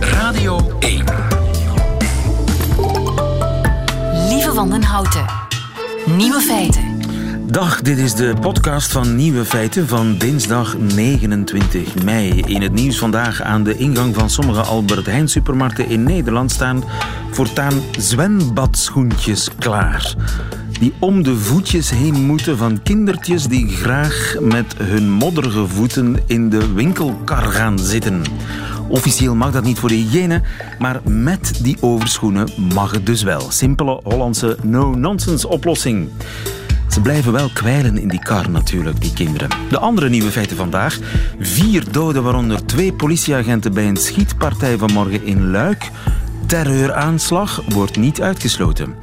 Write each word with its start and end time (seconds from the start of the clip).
Radio 0.00 0.78
1. 0.78 1.04
Lieve 4.28 4.52
van 4.54 4.70
den 4.70 4.82
Houten. 4.82 5.24
Nieuwe 6.16 6.40
feiten. 6.40 6.82
Dag, 7.46 7.80
dit 7.80 7.98
is 7.98 8.14
de 8.14 8.34
podcast 8.40 8.92
van 8.92 9.16
Nieuwe 9.16 9.44
Feiten 9.44 9.88
van 9.88 10.18
dinsdag 10.18 10.78
29 10.78 12.02
mei. 12.02 12.40
In 12.40 12.62
het 12.62 12.72
nieuws 12.72 12.98
vandaag 12.98 13.42
aan 13.42 13.62
de 13.62 13.76
ingang 13.76 14.14
van 14.14 14.30
sommige 14.30 14.60
Albert 14.60 15.06
Heijn 15.06 15.28
supermarkten 15.28 15.88
in 15.88 16.02
Nederland 16.02 16.50
staan 16.50 16.84
voortaan 17.30 17.82
zwembadschoentjes 17.98 19.50
klaar. 19.58 20.14
Die 20.80 20.92
om 20.98 21.22
de 21.22 21.36
voetjes 21.36 21.90
heen 21.90 22.26
moeten 22.26 22.58
van 22.58 22.82
kindertjes 22.82 23.46
die 23.46 23.68
graag 23.68 24.36
met 24.40 24.74
hun 24.78 25.10
modderige 25.10 25.66
voeten 25.66 26.16
in 26.26 26.50
de 26.50 26.72
winkelkar 26.72 27.42
gaan 27.42 27.78
zitten. 27.78 28.22
Officieel 28.88 29.34
mag 29.34 29.52
dat 29.52 29.64
niet 29.64 29.78
voor 29.78 29.88
de 29.88 29.94
hygiëne, 29.94 30.42
maar 30.78 31.00
met 31.04 31.60
die 31.62 31.76
overschoenen 31.80 32.48
mag 32.72 32.90
het 32.90 33.06
dus 33.06 33.22
wel. 33.22 33.50
Simpele 33.50 34.00
Hollandse 34.02 34.56
no-nonsense 34.62 35.48
oplossing. 35.48 36.08
Ze 36.88 37.00
blijven 37.00 37.32
wel 37.32 37.50
kwijlen 37.54 37.98
in 37.98 38.08
die 38.08 38.22
kar 38.22 38.50
natuurlijk, 38.50 39.00
die 39.00 39.12
kinderen. 39.12 39.48
De 39.68 39.78
andere 39.78 40.08
nieuwe 40.08 40.30
feiten 40.30 40.56
vandaag. 40.56 40.98
Vier 41.38 41.84
doden, 41.90 42.22
waaronder 42.22 42.66
twee 42.66 42.92
politieagenten 42.92 43.72
bij 43.72 43.88
een 43.88 43.96
schietpartij 43.96 44.78
vanmorgen 44.78 45.24
in 45.24 45.50
Luik. 45.50 45.90
Terreuraanslag 46.46 47.62
wordt 47.68 47.96
niet 47.96 48.20
uitgesloten. 48.20 48.94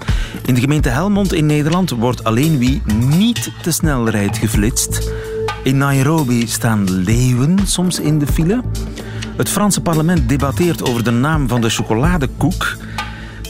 In 0.45 0.53
de 0.53 0.59
gemeente 0.59 0.89
Helmond 0.89 1.33
in 1.33 1.45
Nederland 1.45 1.89
wordt 1.89 2.23
alleen 2.23 2.57
wie 2.57 2.81
niet 2.95 3.51
te 3.61 3.71
snel 3.71 4.09
rijdt 4.09 4.37
geflitst. 4.37 5.11
In 5.63 5.77
Nairobi 5.77 6.47
staan 6.47 6.91
leeuwen 6.91 7.57
soms 7.63 7.99
in 7.99 8.19
de 8.19 8.27
file. 8.27 8.63
Het 9.37 9.49
Franse 9.49 9.81
parlement 9.81 10.29
debatteert 10.29 10.89
over 10.89 11.03
de 11.03 11.11
naam 11.11 11.47
van 11.47 11.61
de 11.61 11.69
chocoladekoek. 11.69 12.77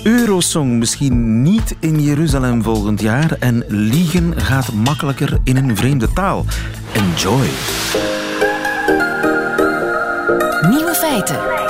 Eurosong 0.04 0.80
misschien 0.80 1.42
niet 1.42 1.76
in 1.80 2.02
Jeruzalem 2.02 2.64
volgend 2.64 3.02
jaar. 3.02 3.32
En 3.40 3.64
liegen 3.68 4.42
gaat 4.42 4.74
makkelijker 4.74 5.38
in 5.44 5.58
een 5.58 5.76
vreemde 5.76 6.14
taal. 6.14 6.46
Enjoy. 6.94 7.48
Nieuwe 10.70 10.94
feiten. 10.96 11.67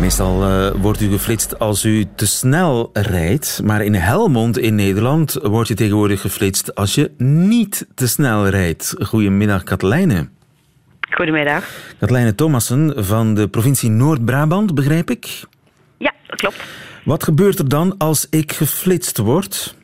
Meestal 0.00 0.42
eh, 0.42 0.70
wordt 0.80 1.00
u 1.00 1.10
geflitst 1.10 1.58
als 1.58 1.84
u 1.84 2.06
te 2.16 2.26
snel 2.26 2.90
rijdt. 2.92 3.60
Maar 3.64 3.84
in 3.84 3.94
Helmond 3.94 4.58
in 4.58 4.74
Nederland 4.74 5.32
word 5.42 5.68
je 5.68 5.74
tegenwoordig 5.74 6.20
geflitst 6.20 6.74
als 6.74 6.94
je 6.94 7.10
niet 7.16 7.86
te 7.94 8.08
snel 8.08 8.48
rijdt. 8.48 8.94
Goedemiddag, 8.98 9.62
Katelijne. 9.62 10.28
Goedemiddag. 11.10 11.64
Katelijne 11.98 12.34
Thomassen 12.34 13.04
van 13.04 13.34
de 13.34 13.48
provincie 13.48 13.90
Noord-Brabant, 13.90 14.74
begrijp 14.74 15.10
ik? 15.10 15.40
Ja, 15.96 16.12
dat 16.26 16.38
klopt. 16.38 16.64
Wat 17.04 17.24
gebeurt 17.24 17.58
er 17.58 17.68
dan 17.68 17.94
als 17.98 18.26
ik 18.30 18.52
geflitst 18.52 19.18
word? 19.18 19.76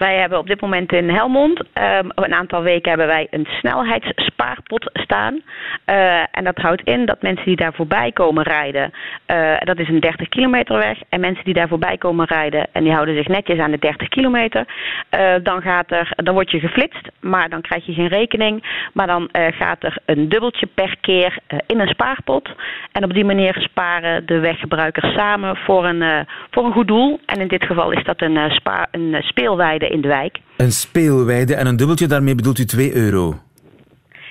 Wij 0.00 0.16
hebben 0.16 0.38
op 0.38 0.46
dit 0.46 0.60
moment 0.60 0.92
in 0.92 1.10
Helmond, 1.10 1.62
ehm, 1.72 2.08
een 2.14 2.34
aantal 2.34 2.62
weken 2.62 2.88
hebben 2.88 3.06
wij 3.06 3.26
een 3.30 3.46
snelheidsspaarpot 3.50 4.90
staan. 4.92 5.40
Eh, 5.84 6.20
en 6.30 6.44
dat 6.44 6.56
houdt 6.56 6.82
in 6.82 7.06
dat 7.06 7.22
mensen 7.22 7.44
die 7.44 7.56
daar 7.56 7.72
voorbij 7.72 8.12
komen 8.12 8.42
rijden, 8.42 8.92
eh, 9.26 9.56
dat 9.58 9.78
is 9.78 9.88
een 9.88 10.00
30 10.00 10.28
kilometer 10.28 10.76
weg. 10.76 10.98
En 11.08 11.20
mensen 11.20 11.44
die 11.44 11.54
daar 11.54 11.68
voorbij 11.68 11.96
komen 11.98 12.26
rijden 12.26 12.66
en 12.72 12.82
die 12.82 12.92
houden 12.92 13.14
zich 13.14 13.28
netjes 13.28 13.58
aan 13.58 13.70
de 13.70 13.78
30 13.78 14.08
kilometer, 14.08 14.64
eh, 15.08 15.34
dan, 15.42 15.62
gaat 15.62 15.90
er, 15.90 16.12
dan 16.16 16.34
word 16.34 16.50
je 16.50 16.60
geflitst, 16.60 17.08
maar 17.20 17.48
dan 17.48 17.60
krijg 17.60 17.86
je 17.86 17.92
geen 17.92 18.08
rekening. 18.08 18.88
Maar 18.92 19.06
dan 19.06 19.28
gaat 19.32 19.82
er 19.82 19.96
een 20.04 20.28
dubbeltje 20.28 20.66
per 20.66 20.96
keer 21.00 21.38
in 21.66 21.80
een 21.80 21.88
spaarpot. 21.88 22.48
En 22.92 23.04
op 23.04 23.12
die 23.12 23.24
manier 23.24 23.56
sparen 23.58 24.26
de 24.26 24.38
weggebruikers 24.38 25.14
samen 25.14 25.56
voor 25.56 25.84
een, 25.84 26.26
voor 26.50 26.64
een 26.64 26.72
goed 26.72 26.88
doel. 26.88 27.20
En 27.26 27.40
in 27.40 27.48
dit 27.48 27.64
geval 27.64 27.90
is 27.90 28.04
dat 28.04 28.20
een, 28.20 28.50
spa, 28.50 28.86
een 28.90 29.16
speelweide 29.22 29.89
in 29.90 30.00
de 30.00 30.08
wijk. 30.08 30.38
Een 30.56 30.72
speelweide 30.72 31.54
en 31.54 31.66
een 31.66 31.76
dubbeltje, 31.76 32.06
daarmee 32.06 32.34
bedoelt 32.34 32.58
u 32.58 32.64
2 32.64 32.94
euro? 32.94 33.40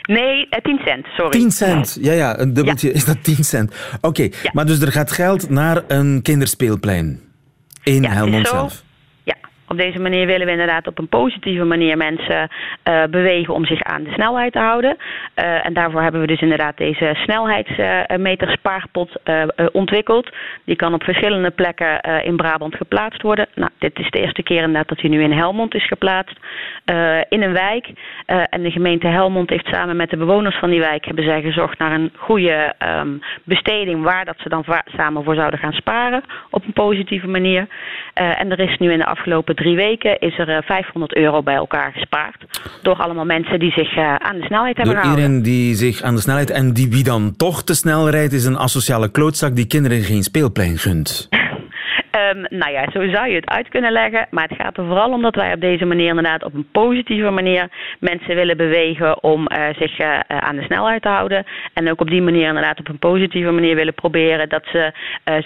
Nee, 0.04 0.48
10 0.62 0.80
cent, 0.86 1.06
sorry. 1.06 1.32
10 1.40 1.52
cent, 1.52 1.98
ja, 2.02 2.14
ja, 2.14 2.40
een 2.40 2.54
dubbeltje 2.54 2.92
is 2.92 3.06
dat 3.06 3.24
10 3.24 3.44
cent. 3.44 3.74
Oké, 4.02 4.30
maar 4.54 4.66
dus 4.66 4.82
er 4.82 4.92
gaat 4.92 5.12
geld 5.12 5.50
naar 5.50 5.84
een 5.88 6.22
kinderspeelplein 6.22 7.20
in 7.84 8.02
Ja, 8.02 8.10
Helmond 8.10 8.48
zelf. 8.48 8.84
Op 9.70 9.78
deze 9.78 10.00
manier 10.00 10.26
willen 10.26 10.46
we 10.46 10.52
inderdaad 10.52 10.88
op 10.88 10.98
een 10.98 11.08
positieve 11.08 11.64
manier 11.64 11.98
mensen 11.98 12.50
eh, 12.84 13.04
bewegen 13.04 13.54
om 13.54 13.66
zich 13.66 13.82
aan 13.84 14.04
de 14.04 14.12
snelheid 14.12 14.52
te 14.52 14.60
houden. 14.60 14.98
Eh, 15.34 15.66
en 15.66 15.74
daarvoor 15.74 16.02
hebben 16.02 16.22
we 16.22 16.28
dus 16.28 16.42
inderdaad 16.42 16.78
deze 16.78 17.12
snelheidsmeter 17.14 18.50
spaarpot 18.50 19.16
eh, 19.24 19.42
eh, 19.42 19.48
ontwikkeld. 19.72 20.30
Die 20.66 20.76
kan 20.76 20.94
op 20.94 21.04
verschillende 21.04 21.50
plekken 21.50 22.02
in 22.24 22.36
Brabant 22.36 22.76
geplaatst 22.76 23.22
worden. 23.22 23.48
Nou, 23.56 23.72
dit 23.78 24.00
is 24.00 24.10
de 24.10 24.20
eerste 24.20 24.44
keer 24.44 24.58
inderdaad 24.58 24.88
dat 24.88 25.02
hij 25.02 25.10
nu 25.10 25.22
in 25.22 25.32
Helmond 25.32 25.76
is 25.76 25.88
geplaatst. 25.88 26.38
in 27.30 27.42
een 27.42 27.54
wijk. 27.54 27.90
En 28.26 28.64
de 28.64 28.72
gemeente 28.72 29.08
Helmond 29.08 29.50
heeft 29.50 29.68
samen 29.68 29.96
met 29.96 30.10
de 30.10 30.18
bewoners 30.18 30.56
van 30.60 30.70
die 30.70 30.80
wijk 30.80 31.06
hebben 31.06 31.24
zij 31.24 31.42
gezocht 31.42 31.78
naar 31.78 31.92
een 31.92 32.12
goede 32.16 32.74
ehm, 32.78 33.18
besteding 33.44 34.04
waar 34.04 34.26
dat 34.26 34.40
ze 34.40 34.50
dan 34.50 34.66
samen 34.86 35.24
voor 35.24 35.36
zouden 35.36 35.60
gaan 35.60 35.74
sparen 35.74 36.24
op 36.50 36.66
een 36.66 36.74
positieve 36.74 37.28
manier. 37.28 37.68
En 38.14 38.52
er 38.52 38.60
is 38.60 38.78
nu 38.78 38.92
in 38.92 38.98
de 38.98 39.06
afgelopen 39.06 39.56
drie 39.60 39.76
weken 39.76 40.20
is 40.20 40.38
er 40.38 40.50
eh, 40.50 40.62
500 40.62 41.16
euro 41.16 41.44
bij 41.44 41.56
elkaar 41.56 41.92
gespaard 41.92 42.46
door 42.82 42.96
allemaal 42.96 43.26
mensen 43.26 43.60
die 43.60 43.72
zich 43.72 43.96
eh, 43.96 44.16
aan 44.16 44.40
de 44.40 44.46
snelheid 44.46 44.78
hebben 44.78 44.94
Door 44.94 45.04
gehouden. 45.04 45.26
iedereen 45.26 45.44
die 45.44 45.76
zich 45.76 46.02
aan 46.02 46.16
de 46.16 46.22
snelheid 46.22 46.50
en 46.50 46.74
die 46.74 46.90
wie 46.90 47.04
dan 47.04 47.36
toch 47.38 47.64
te 47.64 47.74
snel 47.74 48.10
rijdt, 48.10 48.34
is 48.34 48.46
een 48.46 48.58
asociale 48.58 49.12
klootzak 49.12 49.56
die 49.56 49.68
kinderen 49.68 50.02
geen 50.02 50.24
speelplein 50.24 50.78
gunt. 50.78 51.30
Ehm, 52.20 52.58
nou 52.60 52.72
ja, 52.72 52.92
zo 52.92 53.10
zou 53.10 53.28
je 53.28 53.36
het 53.36 53.50
uit 53.50 53.70
kunnen 53.70 53.92
leggen. 53.92 54.28
Maar 54.32 54.48
het 54.48 54.58
gaat 54.62 54.78
er 54.78 54.86
vooral 54.86 55.12
om 55.12 55.22
dat 55.22 55.36
wij 55.36 55.54
op 55.54 55.62
deze 55.62 55.86
manier 55.86 56.08
inderdaad 56.08 56.44
op 56.44 56.54
een 56.54 56.68
positieve 56.72 57.30
manier 57.30 57.70
mensen 58.00 58.36
willen 58.36 58.58
bewegen 58.58 59.24
om 59.24 59.48
eh, 59.48 59.76
zich 59.76 59.98
eh, 59.98 60.20
eh, 60.28 60.38
aan 60.38 60.56
de 60.56 60.64
snelheid 60.64 61.02
te 61.02 61.08
houden. 61.08 61.46
En 61.74 61.92
ook 61.92 62.02
op 62.02 62.10
die 62.10 62.22
manier 62.22 62.48
inderdaad 62.48 62.80
op 62.80 62.90
een 62.90 63.00
positieve 63.00 63.52
manier 63.52 63.76
willen 63.76 63.94
proberen 63.94 64.50
dat 64.50 64.64
ze 64.72 64.94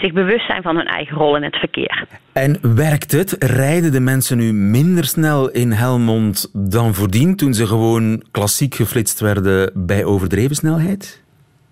zich 0.01 0.13
bewust 0.13 0.45
zijn 0.45 0.61
van 0.61 0.75
hun 0.75 0.87
eigen 0.87 1.17
rol 1.17 1.35
in 1.35 1.43
het 1.43 1.55
verkeer. 1.55 2.05
En 2.33 2.75
werkt 2.75 3.11
het? 3.11 3.35
Rijden 3.39 3.91
de 3.91 3.99
mensen 3.99 4.37
nu 4.37 4.53
minder 4.53 5.05
snel 5.05 5.51
in 5.51 5.71
Helmond 5.71 6.49
dan 6.53 6.93
voordien, 6.93 7.35
toen 7.35 7.53
ze 7.53 7.67
gewoon 7.67 8.23
klassiek 8.31 8.75
geflitst 8.75 9.19
werden 9.19 9.71
bij 9.73 10.03
overdreven 10.03 10.55
snelheid? 10.55 11.23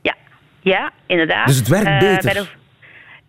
Ja, 0.01 0.15
ja 0.61 0.91
inderdaad. 1.05 1.47
Dus 1.47 1.57
het 1.57 1.67
werkt 1.67 1.99
beter? 1.99 2.59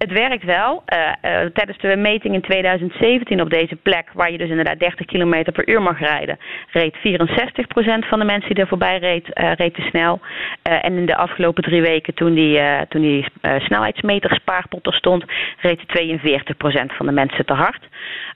Het 0.03 0.13
werkt 0.13 0.45
wel. 0.45 0.83
Eh, 0.85 0.99
eh, 1.21 1.51
tijdens 1.53 1.79
de 1.79 1.97
meting 1.97 2.35
in 2.35 2.41
2017 2.41 3.41
op 3.41 3.51
deze 3.51 3.77
plek, 3.77 4.09
waar 4.15 4.33
je 4.33 4.39
dus 4.39 4.49
inderdaad 4.49 4.79
30 4.79 5.07
km 5.07 5.53
per 5.53 5.69
uur 5.69 5.83
mag 5.83 5.99
rijden, 5.99 6.39
reed 6.73 6.97
64% 6.97 8.07
van 8.09 8.19
de 8.19 8.25
mensen 8.25 8.55
die 8.55 8.63
er 8.63 8.69
voorbij 8.69 8.99
reed, 8.99 9.33
eh, 9.33 9.53
reed 9.53 9.75
te 9.75 9.83
snel. 9.83 10.21
En 10.63 10.97
in 10.97 11.07
de 11.07 11.17
afgelopen 11.17 11.63
drie 11.63 11.83
weken, 11.83 12.15
toen 12.15 12.35
die, 12.35 12.61
toen 12.89 13.03
die 13.03 13.27
snelheidsmeter 13.59 14.35
spaarpot 14.35 14.87
er 14.87 14.95
stond, 14.95 15.25
reed 15.61 15.81
42% 15.87 16.93
van 16.93 17.07
de 17.07 17.13
mensen 17.13 17.47
te 17.47 17.53
hard. 17.53 17.89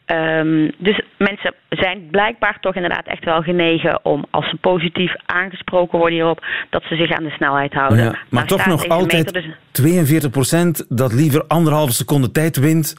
Ehm, 0.07 0.71
dus 0.79 1.01
mensen 1.19 1.55
zijn 1.69 2.09
blijkbaar 2.11 2.61
toch 2.61 2.75
inderdaad 2.75 3.07
echt 3.07 3.25
wel 3.25 3.43
genegen 3.43 4.05
om, 4.05 4.25
als 4.31 4.49
ze 4.49 4.57
positief 4.57 5.13
aangesproken 5.27 5.99
worden 5.99 6.17
hierop, 6.17 6.45
dat 6.71 6.83
ze 6.83 6.97
zich 6.97 7.11
aan 7.11 7.25
de 7.25 7.31
snelheid 7.31 7.73
houden. 7.73 7.99
Ja, 7.99 8.15
maar 8.29 8.47
toch 8.47 8.67
nog 8.67 8.89
altijd 8.89 9.25
meter 9.25 9.43
dus- 9.43 9.55
42% 9.73 10.87
dat 10.89 11.13
liever 11.13 11.45
anderhalve 11.57 11.93
seconde 11.93 12.31
tijd 12.31 12.57
wint 12.57 12.95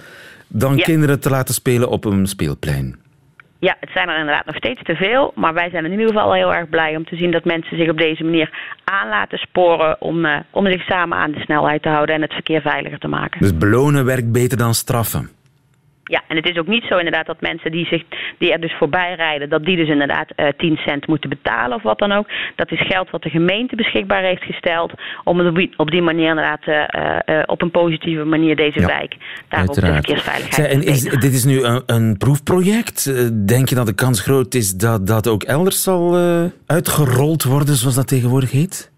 dan 0.48 0.76
Ja. 0.76 0.84
kinderen 0.84 1.20
te 1.20 1.30
laten 1.30 1.54
spelen 1.54 1.90
op 1.90 2.06
een 2.06 2.28
speelplein. 2.28 2.96
Ja, 3.60 3.76
het 3.80 3.90
zijn 3.94 4.10
er 4.10 4.20
inderdaad 4.20 4.46
nog 4.46 4.56
steeds 4.56 4.82
te 4.84 4.96
veel. 4.96 5.32
Maar 5.36 5.54
wij 5.54 5.70
zijn 5.70 5.86
in 5.86 5.92
ieder 5.92 6.08
geval 6.08 6.34
heel 6.34 6.54
erg 6.54 6.70
blij 6.70 6.96
om 6.96 7.06
te 7.06 7.16
zien 7.16 7.32
dat 7.32 7.46
mensen 7.46 7.78
zich 7.78 7.90
op 7.90 7.98
deze 7.98 8.24
manier 8.24 8.50
aan 8.84 9.10
laten 9.10 9.38
sporen 9.38 10.02
om, 10.02 10.26
eh, 10.26 10.40
om 10.52 10.66
zich 10.72 10.82
samen 10.82 11.18
aan 11.18 11.32
de 11.32 11.40
snelheid 11.40 11.82
te 11.82 11.90
houden 11.90 12.16
en 12.16 12.22
het 12.22 12.34
verkeer 12.34 12.62
veiliger 12.62 13.00
te 13.00 13.08
maken. 13.08 13.42
Dus 13.42 13.58
belonen 13.58 14.06
werkt 14.06 14.32
beter 14.32 14.58
dan 14.58 14.74
straffen. 14.74 15.30
Ja, 16.08 16.22
en 16.28 16.36
het 16.36 16.50
is 16.50 16.58
ook 16.58 16.68
niet 16.68 16.84
zo 16.84 16.98
inderdaad 16.98 17.26
dat 17.26 17.42
mensen 17.42 17.72
die, 17.72 17.86
zich, 17.86 18.04
die 18.38 18.52
er 18.52 18.62
dus 18.62 18.76
voorbij 18.78 19.16
rijden, 19.16 19.50
dat 19.50 19.66
die 19.66 19.76
dus 19.76 19.90
inderdaad 19.90 20.30
eh 20.36 20.48
10 20.58 20.78
cent 20.78 21.08
moeten 21.08 21.30
betalen 21.30 21.78
of 21.78 21.84
wat 21.84 22.00
dan 22.00 22.12
ook. 22.12 22.28
Dat 22.56 22.72
is 22.72 22.88
geld 22.88 23.10
wat 23.10 23.22
de 23.22 23.30
gemeente 23.30 23.76
beschikbaar 23.76 24.24
heeft 24.24 24.44
gesteld 24.44 24.92
om 25.24 25.66
op 25.78 25.92
die, 25.92 26.02
manier 26.02 26.30
inderdaad 26.30 26.64
eh, 26.64 27.40
eh, 27.40 27.44
op 27.46 27.62
een 27.62 27.72
positieve 27.72 28.24
manier 28.24 28.56
deze 28.56 28.80
Ja, 28.80 28.86
wijk 28.86 29.16
daar 29.48 29.62
ook 29.62 29.74
de 29.74 29.82
verkeersveiligheid 29.82 30.54
Zeg, 30.54 30.68
en 30.68 30.84
is, 30.84 31.04
dit 31.04 31.34
is 31.34 31.46
nu 31.46 31.64
een, 31.64 31.84
een 31.86 32.18
proefproject. 32.18 33.06
Denk 33.48 33.70
je 33.70 33.76
dat 33.76 33.86
de 33.86 33.96
kans 33.96 34.22
groot 34.22 34.54
is 34.54 34.72
dat 34.72 35.08
dat 35.08 35.28
ook 35.28 35.44
elders 35.44 35.84
zal 35.84 36.16
uitgerold 36.66 37.44
worden, 37.44 37.76
zoals 37.76 37.96
dat 37.96 38.08
tegenwoordig 38.08 38.52
heet? 38.52 38.92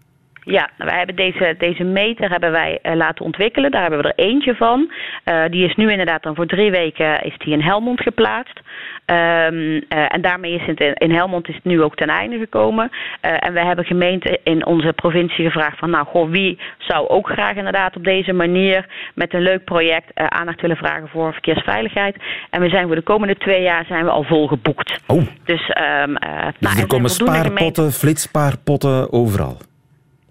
Ja, 0.50 0.70
wij 0.76 0.96
hebben 0.96 1.16
deze, 1.16 1.54
deze 1.58 1.84
meter 1.84 2.30
hebben 2.30 2.50
wij 2.50 2.78
uh, 2.82 2.94
laten 2.94 3.24
ontwikkelen. 3.24 3.70
Daar 3.70 3.80
hebben 3.80 4.00
we 4.00 4.12
er 4.12 4.24
eentje 4.24 4.54
van. 4.54 4.92
Uh, 5.24 5.44
die 5.50 5.64
is 5.64 5.74
nu 5.74 5.90
inderdaad 5.90 6.22
dan 6.22 6.34
voor 6.34 6.46
drie 6.46 6.70
weken 6.70 7.22
is 7.22 7.38
die 7.38 7.52
in 7.52 7.60
Helmond 7.60 8.00
geplaatst. 8.00 8.60
Um, 9.06 9.74
uh, 9.74 9.80
en 9.88 10.20
daarmee 10.20 10.54
is 10.54 10.66
het 10.66 10.80
in, 10.80 10.94
in, 10.94 11.10
Helmond 11.10 11.48
is 11.48 11.54
het 11.54 11.64
nu 11.64 11.82
ook 11.82 11.96
ten 11.96 12.08
einde 12.08 12.38
gekomen. 12.38 12.90
en 13.20 13.52
we 13.52 13.60
hebben 13.60 13.84
gemeenten 13.84 14.38
in 14.42 14.66
onze 14.66 14.92
provincie 14.92 15.44
gevraagd 15.44 15.78
van 15.78 15.90
nou 15.90 16.06
goh, 16.06 16.30
wie 16.30 16.58
zou 16.78 17.08
ook 17.08 17.28
graag 17.28 17.56
inderdaad 17.56 17.96
op 17.96 18.04
deze 18.04 18.32
manier 18.32 18.86
met 19.14 19.34
een 19.34 19.42
leuk 19.42 19.64
project 19.64 20.14
aandacht 20.14 20.60
willen 20.60 20.76
vragen 20.76 21.08
voor 21.08 21.32
verkeersveiligheid. 21.32 22.16
En 22.50 22.60
we 22.60 22.68
zijn 22.68 22.86
voor 22.86 22.94
de 22.94 23.02
komende 23.02 23.36
twee 23.36 23.62
jaar 23.62 23.84
zijn 23.84 24.04
we 24.04 24.10
al 24.10 24.24
volgeboekt. 24.24 25.00
Oh. 25.06 25.22
Dus, 25.44 25.70
um, 26.04 26.14
dus 26.14 26.58
nou, 26.58 26.78
er 26.78 26.86
komen 26.86 27.10
spaarpotten, 27.10 27.56
gemeenten... 27.56 27.92
flitspaarpotten 27.92 29.12
overal. 29.12 29.56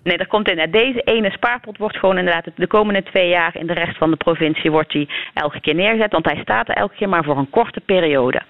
Nee, 0.04 0.18
er 0.18 0.28
komt 0.28 0.50
in. 0.50 0.72
Deze 0.72 1.02
ene 1.02 1.30
spaarpot 1.30 1.78
wordt 1.78 1.98
gewoon 1.98 2.18
inderdaad 2.18 2.46
de 2.56 2.68
komende 2.68 3.04
twee 3.04 3.30
jaar 3.30 3.56
in 3.56 3.68
de 3.68 3.74
rest 3.74 3.98
van 3.98 4.10
de 4.10 4.16
provincie 4.16 4.72
wordt 4.72 4.92
die 4.92 5.10
elke 5.34 5.62
keer 5.62 5.76
neergezet. 5.76 6.12
Want 6.12 6.26
hij 6.26 6.40
staat 6.42 6.70
er 6.70 6.76
elke 6.76 6.96
keer 6.96 7.10
maar 7.10 7.24
voor 7.24 7.38
een 7.38 7.50
korte 7.50 7.80
periode. 7.80 8.42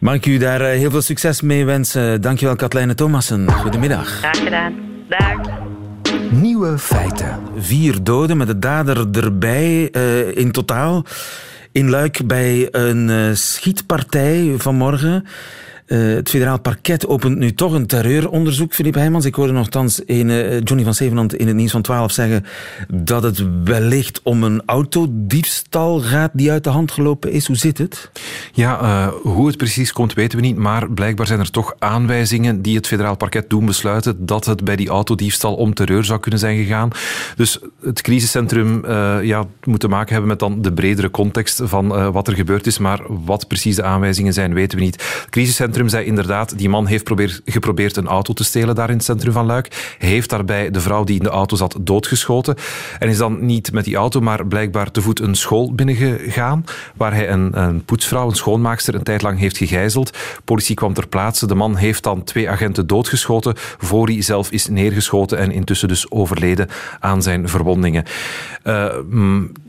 Mag 0.00 0.14
ik 0.14 0.26
u 0.26 0.38
daar 0.38 0.60
eh, 0.60 0.78
heel 0.78 0.90
veel 0.90 1.00
succes 1.00 1.42
mee 1.42 1.64
wensen. 1.64 2.20
Dankjewel 2.20 2.56
Katlijne 2.56 2.94
Thomassen. 2.94 3.50
Goedemiddag. 3.50 4.06
Graag 4.08 4.42
gedaan. 4.42 4.74
Dag. 5.08 5.62
Nieuwe 6.30 6.78
feiten. 6.78 7.38
Vier 7.56 8.02
doden 8.02 8.36
met 8.36 8.46
de 8.46 8.58
dader 8.58 9.06
erbij 9.12 9.88
uh, 9.92 10.36
in 10.36 10.52
totaal. 10.52 11.04
In 11.72 11.90
Luik 11.90 12.20
bij 12.26 12.68
een 12.70 13.08
uh, 13.08 13.32
schietpartij 13.32 14.54
vanmorgen. 14.56 15.26
Uh, 15.86 16.14
het 16.14 16.28
federaal 16.28 16.60
parket 16.60 17.06
opent 17.06 17.38
nu 17.38 17.54
toch 17.54 17.72
een 17.72 17.86
terreuronderzoek, 17.86 18.74
Filip 18.74 18.94
Heijmans. 18.94 19.24
Ik 19.24 19.34
hoorde 19.34 19.52
nogthans 19.52 20.02
een, 20.06 20.28
uh, 20.28 20.60
Johnny 20.60 20.84
van 20.84 20.94
Zevenand 20.94 21.34
in 21.34 21.46
het 21.46 21.56
nieuws 21.56 21.70
van 21.70 21.82
12 21.82 22.12
zeggen 22.12 22.44
dat 22.88 23.22
het 23.22 23.44
wellicht 23.64 24.20
om 24.22 24.42
een 24.42 24.62
autodiefstal 24.66 26.00
gaat 26.00 26.30
die 26.32 26.50
uit 26.50 26.64
de 26.64 26.70
hand 26.70 26.92
gelopen 26.92 27.32
is. 27.32 27.46
Hoe 27.46 27.56
zit 27.56 27.78
het? 27.78 28.10
Ja, 28.52 28.80
uh, 28.82 29.12
hoe 29.22 29.46
het 29.46 29.56
precies 29.56 29.92
komt 29.92 30.14
weten 30.14 30.38
we 30.38 30.44
niet, 30.44 30.56
maar 30.56 30.90
blijkbaar 30.90 31.26
zijn 31.26 31.40
er 31.40 31.50
toch 31.50 31.74
aanwijzingen 31.78 32.62
die 32.62 32.76
het 32.76 32.86
federaal 32.86 33.16
parket 33.16 33.50
doen 33.50 33.66
besluiten 33.66 34.26
dat 34.26 34.44
het 34.44 34.64
bij 34.64 34.76
die 34.76 34.88
autodiefstal 34.88 35.54
om 35.54 35.74
terreur 35.74 36.04
zou 36.04 36.20
kunnen 36.20 36.40
zijn 36.40 36.56
gegaan. 36.56 36.90
Dus 37.36 37.58
het 37.82 38.00
crisiscentrum 38.00 38.86
ja, 39.22 39.46
moet 39.64 39.80
te 39.80 39.88
maken 39.88 40.12
hebben 40.12 40.28
met 40.28 40.38
dan 40.38 40.62
de 40.62 40.72
bredere 40.72 41.10
context 41.10 41.60
van 41.64 42.12
wat 42.12 42.28
er 42.28 42.34
gebeurd 42.34 42.66
is, 42.66 42.78
maar 42.78 43.00
wat 43.24 43.48
precies 43.48 43.76
de 43.76 43.82
aanwijzingen 43.82 44.32
zijn 44.32 44.54
weten 44.54 44.78
we 44.78 44.84
niet. 44.84 44.94
Het 44.94 45.30
crisiscentrum 45.30 45.72
centrum 45.74 46.00
zei 46.00 46.06
inderdaad, 46.06 46.58
die 46.58 46.68
man 46.68 46.86
heeft 46.86 47.04
probeer, 47.04 47.40
geprobeerd 47.44 47.96
een 47.96 48.06
auto 48.06 48.32
te 48.32 48.44
stelen 48.44 48.74
daar 48.74 48.90
in 48.90 48.96
het 48.96 49.04
centrum 49.04 49.32
van 49.32 49.46
Luik. 49.46 49.94
Heeft 49.98 50.30
daarbij 50.30 50.70
de 50.70 50.80
vrouw 50.80 51.04
die 51.04 51.16
in 51.16 51.22
de 51.22 51.28
auto 51.28 51.56
zat 51.56 51.76
doodgeschoten. 51.80 52.54
En 52.98 53.08
is 53.08 53.16
dan 53.16 53.46
niet 53.46 53.72
met 53.72 53.84
die 53.84 53.96
auto, 53.96 54.20
maar 54.20 54.46
blijkbaar 54.46 54.90
te 54.90 55.02
voet 55.02 55.20
een 55.20 55.34
school 55.34 55.74
binnengegaan, 55.74 56.64
waar 56.96 57.14
hij 57.14 57.30
een, 57.30 57.60
een 57.62 57.84
poetsvrouw, 57.84 58.28
een 58.28 58.36
schoonmaakster, 58.36 58.94
een 58.94 59.02
tijd 59.02 59.22
lang 59.22 59.38
heeft 59.38 59.56
gegijzeld. 59.56 60.18
Politie 60.44 60.74
kwam 60.74 60.94
ter 60.94 61.08
plaatse. 61.08 61.46
De 61.46 61.54
man 61.54 61.76
heeft 61.76 62.02
dan 62.02 62.24
twee 62.24 62.50
agenten 62.50 62.86
doodgeschoten, 62.86 63.54
voor 63.78 64.06
hij 64.06 64.22
zelf 64.22 64.50
is 64.50 64.68
neergeschoten 64.68 65.38
en 65.38 65.52
intussen 65.52 65.88
dus 65.88 66.10
overleden 66.10 66.68
aan 67.00 67.22
zijn 67.22 67.48
verwondingen. 67.48 68.04
Uh, 68.64 68.86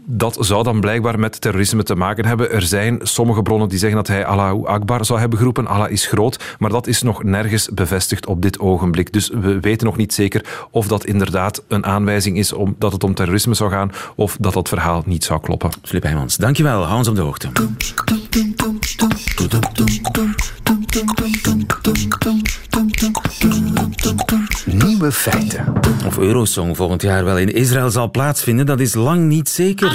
dat 0.05 0.37
zou 0.39 0.63
dan 0.63 0.79
blijkbaar 0.79 1.19
met 1.19 1.41
terrorisme 1.41 1.83
te 1.83 1.95
maken 1.95 2.25
hebben. 2.25 2.51
Er 2.51 2.61
zijn 2.61 2.99
sommige 3.01 3.41
bronnen 3.41 3.69
die 3.69 3.77
zeggen 3.77 3.97
dat 3.97 4.07
hij 4.07 4.25
Allahu 4.25 4.65
Akbar 4.65 5.05
zou 5.05 5.19
hebben 5.19 5.37
geroepen. 5.37 5.67
Allah 5.67 5.91
is 5.91 6.07
groot, 6.07 6.55
maar 6.59 6.69
dat 6.69 6.87
is 6.87 7.01
nog 7.01 7.23
nergens 7.23 7.69
bevestigd 7.73 8.25
op 8.25 8.41
dit 8.41 8.59
ogenblik. 8.59 9.13
Dus 9.13 9.29
we 9.29 9.59
weten 9.59 9.85
nog 9.85 9.97
niet 9.97 10.13
zeker 10.13 10.67
of 10.71 10.87
dat 10.87 11.05
inderdaad 11.05 11.63
een 11.67 11.85
aanwijzing 11.85 12.37
is 12.37 12.53
om, 12.53 12.75
dat 12.79 12.91
het 12.91 13.03
om 13.03 13.13
terrorisme 13.13 13.53
zou 13.53 13.71
gaan 13.71 13.91
of 14.15 14.37
dat 14.39 14.53
dat 14.53 14.69
verhaal 14.69 15.03
niet 15.05 15.23
zou 15.23 15.39
kloppen. 15.41 15.69
Filip 15.83 16.03
Heijmans, 16.03 16.35
dankjewel. 16.35 16.83
Hou 16.83 16.97
ons 16.97 17.07
op 17.07 17.15
de 17.15 17.21
hoogte. 17.21 17.49
Nieuwe 24.65 25.11
feiten. 25.11 25.73
Of 26.05 26.17
Eurosong 26.17 26.75
volgend 26.75 27.01
jaar 27.01 27.23
wel 27.23 27.37
in 27.37 27.53
Israël 27.53 27.89
zal 27.89 28.11
plaatsvinden, 28.11 28.65
dat 28.65 28.79
is 28.79 28.93
lang 28.93 29.27
niet 29.27 29.49
zeker. 29.49 29.94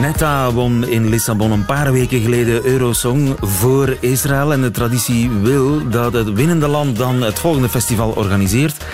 Netta 0.00 0.52
won 0.52 0.88
in 0.88 1.08
Lissabon 1.08 1.50
een 1.50 1.64
paar 1.64 1.92
weken 1.92 2.20
geleden 2.20 2.66
Eurosong 2.66 3.36
voor 3.40 3.96
Israël. 4.00 4.52
En 4.52 4.60
de 4.60 4.70
traditie 4.70 5.30
wil 5.30 5.88
dat 5.88 6.12
het 6.12 6.32
winnende 6.32 6.68
land 6.68 6.96
dan 6.96 7.22
het 7.22 7.38
volgende 7.38 7.68
festival 7.68 8.10
organiseert. 8.10 8.84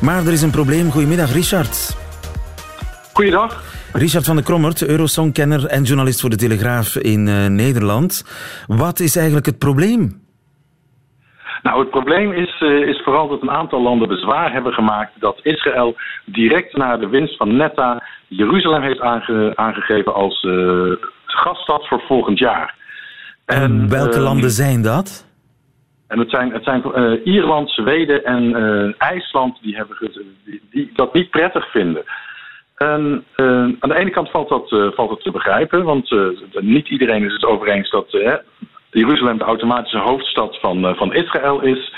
Maar 0.00 0.26
er 0.26 0.32
is 0.32 0.42
een 0.42 0.50
probleem. 0.50 0.90
Goedemiddag, 0.90 1.32
Richard. 1.32 1.96
Goeiedag. 3.12 3.62
Richard 3.92 4.24
van 4.24 4.36
de 4.36 4.42
Krommert, 4.42 4.82
Eurosongkenner 4.82 5.66
en 5.66 5.82
journalist 5.82 6.20
voor 6.20 6.30
de 6.30 6.36
Telegraaf 6.36 6.96
in 6.96 7.26
uh, 7.26 7.46
Nederland. 7.46 8.24
Wat 8.66 9.00
is 9.00 9.16
eigenlijk 9.16 9.46
het 9.46 9.58
probleem? 9.58 10.25
Nou, 11.66 11.80
het 11.80 11.90
probleem 11.90 12.32
is, 12.32 12.60
uh, 12.60 12.88
is 12.88 13.02
vooral 13.02 13.28
dat 13.28 13.42
een 13.42 13.50
aantal 13.50 13.82
landen 13.82 14.08
bezwaar 14.08 14.52
hebben 14.52 14.72
gemaakt 14.72 15.12
dat 15.20 15.40
Israël 15.42 15.96
direct 16.24 16.76
na 16.76 16.96
de 16.96 17.08
winst 17.08 17.36
van 17.36 17.56
Netta 17.56 18.02
Jeruzalem 18.28 18.82
heeft 18.82 19.00
aange 19.00 19.52
aangegeven 19.54 20.14
als 20.14 20.42
uh, 20.42 20.92
gaststad 21.24 21.86
voor 21.88 22.00
volgend 22.00 22.38
jaar. 22.38 22.74
En, 23.44 23.62
en 23.62 23.88
welke 23.88 24.14
ehm, 24.14 24.22
landen 24.22 24.50
zijn 24.50 24.82
dat? 24.82 25.26
En 26.08 26.18
het 26.18 26.30
zijn, 26.30 26.52
het 26.52 26.64
zijn 26.64 26.82
Ierland, 27.24 27.70
Zweden 27.70 28.24
en 28.24 28.54
IJsland 28.98 29.58
die, 29.62 29.76
hebben, 29.76 29.96
die, 30.44 30.62
die 30.70 30.90
dat 30.94 31.14
niet 31.14 31.30
prettig 31.30 31.70
vinden. 31.70 32.02
En, 32.76 33.24
uh, 33.36 33.46
aan 33.80 33.88
de 33.88 33.98
ene 33.98 34.10
kant 34.10 34.30
valt 34.30 34.48
dat, 34.48 34.68
valt 34.94 35.08
dat 35.08 35.22
te 35.22 35.30
begrijpen, 35.30 35.84
want 35.84 36.10
niet 36.60 36.88
iedereen 36.88 37.24
is 37.24 37.32
het 37.32 37.44
over 37.44 37.68
eens 37.68 37.90
dat 37.90 38.10
Jeruzalem 38.98 39.38
de 39.38 39.44
automatische 39.44 39.98
hoofdstad 39.98 40.58
van, 40.60 40.94
van 40.96 41.14
Israël 41.14 41.62
is. 41.62 41.92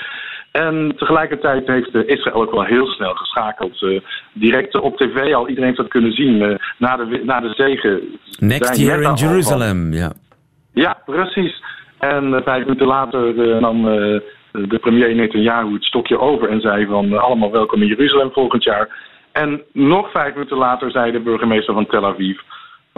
En 0.53 0.93
tegelijkertijd 0.97 1.67
heeft 1.67 1.95
Israël 1.95 2.43
ook 2.43 2.50
wel 2.50 2.65
heel 2.65 2.87
snel 2.87 3.15
geschakeld. 3.15 3.87
direct 4.33 4.81
op 4.81 4.97
tv 4.97 5.35
al, 5.35 5.49
iedereen 5.49 5.69
heeft 5.69 5.77
dat 5.77 5.89
kunnen 5.89 6.12
zien. 6.12 6.59
na, 6.79 6.97
de, 6.97 7.21
na 7.25 7.41
de 7.41 7.53
zegen. 7.55 8.00
Next 8.39 8.77
year 8.77 9.03
in 9.03 9.15
Jerusalem, 9.15 9.93
ja. 9.93 10.12
Ja, 10.73 11.03
precies. 11.05 11.62
En 11.99 12.43
vijf 12.45 12.65
minuten 12.65 12.87
later 12.87 13.35
nam 13.61 13.85
de 14.53 14.79
premier 14.81 15.15
Netanyahu 15.15 15.73
het 15.73 15.85
stokje 15.85 16.19
over 16.19 16.49
en 16.49 16.61
zei 16.61 16.87
van 16.87 17.19
allemaal 17.19 17.50
welkom 17.50 17.83
in 17.83 17.89
Jeruzalem 17.89 18.33
volgend 18.33 18.65
jaar. 18.65 18.89
En 19.33 19.62
nog 19.73 20.11
vijf 20.11 20.35
minuten 20.35 20.56
later 20.56 20.91
zei 20.91 21.12
de 21.12 21.21
burgemeester 21.21 21.75
van 21.75 21.87
Tel 21.87 22.06
Aviv... 22.06 22.39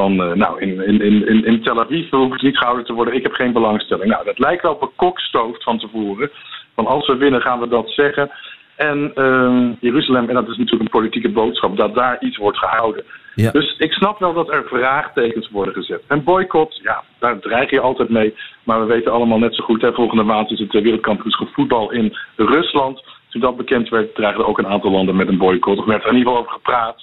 van, 0.01 0.13
uh, 0.13 0.33
nou, 0.33 0.61
in, 0.61 0.87
in, 0.87 1.27
in, 1.27 1.45
in 1.45 1.63
Tel 1.63 1.81
Aviv 1.81 2.11
hoef 2.11 2.35
ik 2.35 2.43
niet 2.43 2.59
gehouden 2.59 2.85
te 2.87 2.93
worden, 2.93 3.15
ik 3.15 3.23
heb 3.23 3.33
geen 3.33 3.53
belangstelling. 3.53 4.11
Nou, 4.11 4.25
dat 4.25 4.39
lijkt 4.39 4.63
wel 4.63 4.73
op 4.73 4.83
een 4.83 4.97
kokstoof 4.97 5.63
van 5.63 5.79
tevoren. 5.79 6.31
Van 6.75 6.87
als 6.87 7.07
we 7.07 7.17
winnen 7.17 7.41
gaan 7.41 7.61
we 7.61 7.69
dat 7.69 7.91
zeggen. 7.91 8.31
En 8.77 9.13
uh, 9.15 9.69
Jeruzalem, 9.81 10.29
en 10.29 10.35
dat 10.35 10.49
is 10.49 10.57
natuurlijk 10.57 10.83
een 10.83 11.01
politieke 11.01 11.29
boodschap... 11.29 11.77
dat 11.77 11.95
daar 11.95 12.17
iets 12.21 12.37
wordt 12.37 12.59
gehouden. 12.59 13.05
Ja. 13.35 13.51
Dus 13.51 13.75
ik 13.79 13.93
snap 13.93 14.19
wel 14.19 14.33
dat 14.33 14.51
er 14.51 14.65
vraagtekens 14.67 15.51
worden 15.51 15.75
gezet. 15.75 16.03
En 16.07 16.25
boycott, 16.25 16.81
ja, 16.83 17.03
daar 17.19 17.39
dreig 17.39 17.71
je 17.71 17.81
altijd 17.81 18.09
mee. 18.09 18.35
Maar 18.65 18.81
we 18.81 18.87
weten 18.87 19.13
allemaal 19.13 19.39
net 19.39 19.55
zo 19.55 19.65
goed... 19.65 19.83
Hè, 19.83 19.93
volgende 19.93 20.23
maand 20.23 20.51
is 20.51 20.59
het 20.59 20.73
wereldkampioenschap 20.73 21.49
voetbal 21.53 21.93
in 21.93 22.17
Rusland... 22.37 23.03
Toen 23.31 23.41
dat 23.41 23.57
bekend 23.57 23.89
werd, 23.89 24.15
dreigden 24.15 24.47
ook 24.47 24.59
een 24.59 24.67
aantal 24.67 24.91
landen 24.91 25.17
met 25.17 25.29
een 25.29 25.39
boycott. 25.39 25.79
Of 25.79 25.85
werd 25.85 26.03
er 26.05 26.11
in 26.11 26.17
ieder 26.17 26.33
geval 26.33 26.47
over 26.47 26.59
gepraat. 26.59 27.03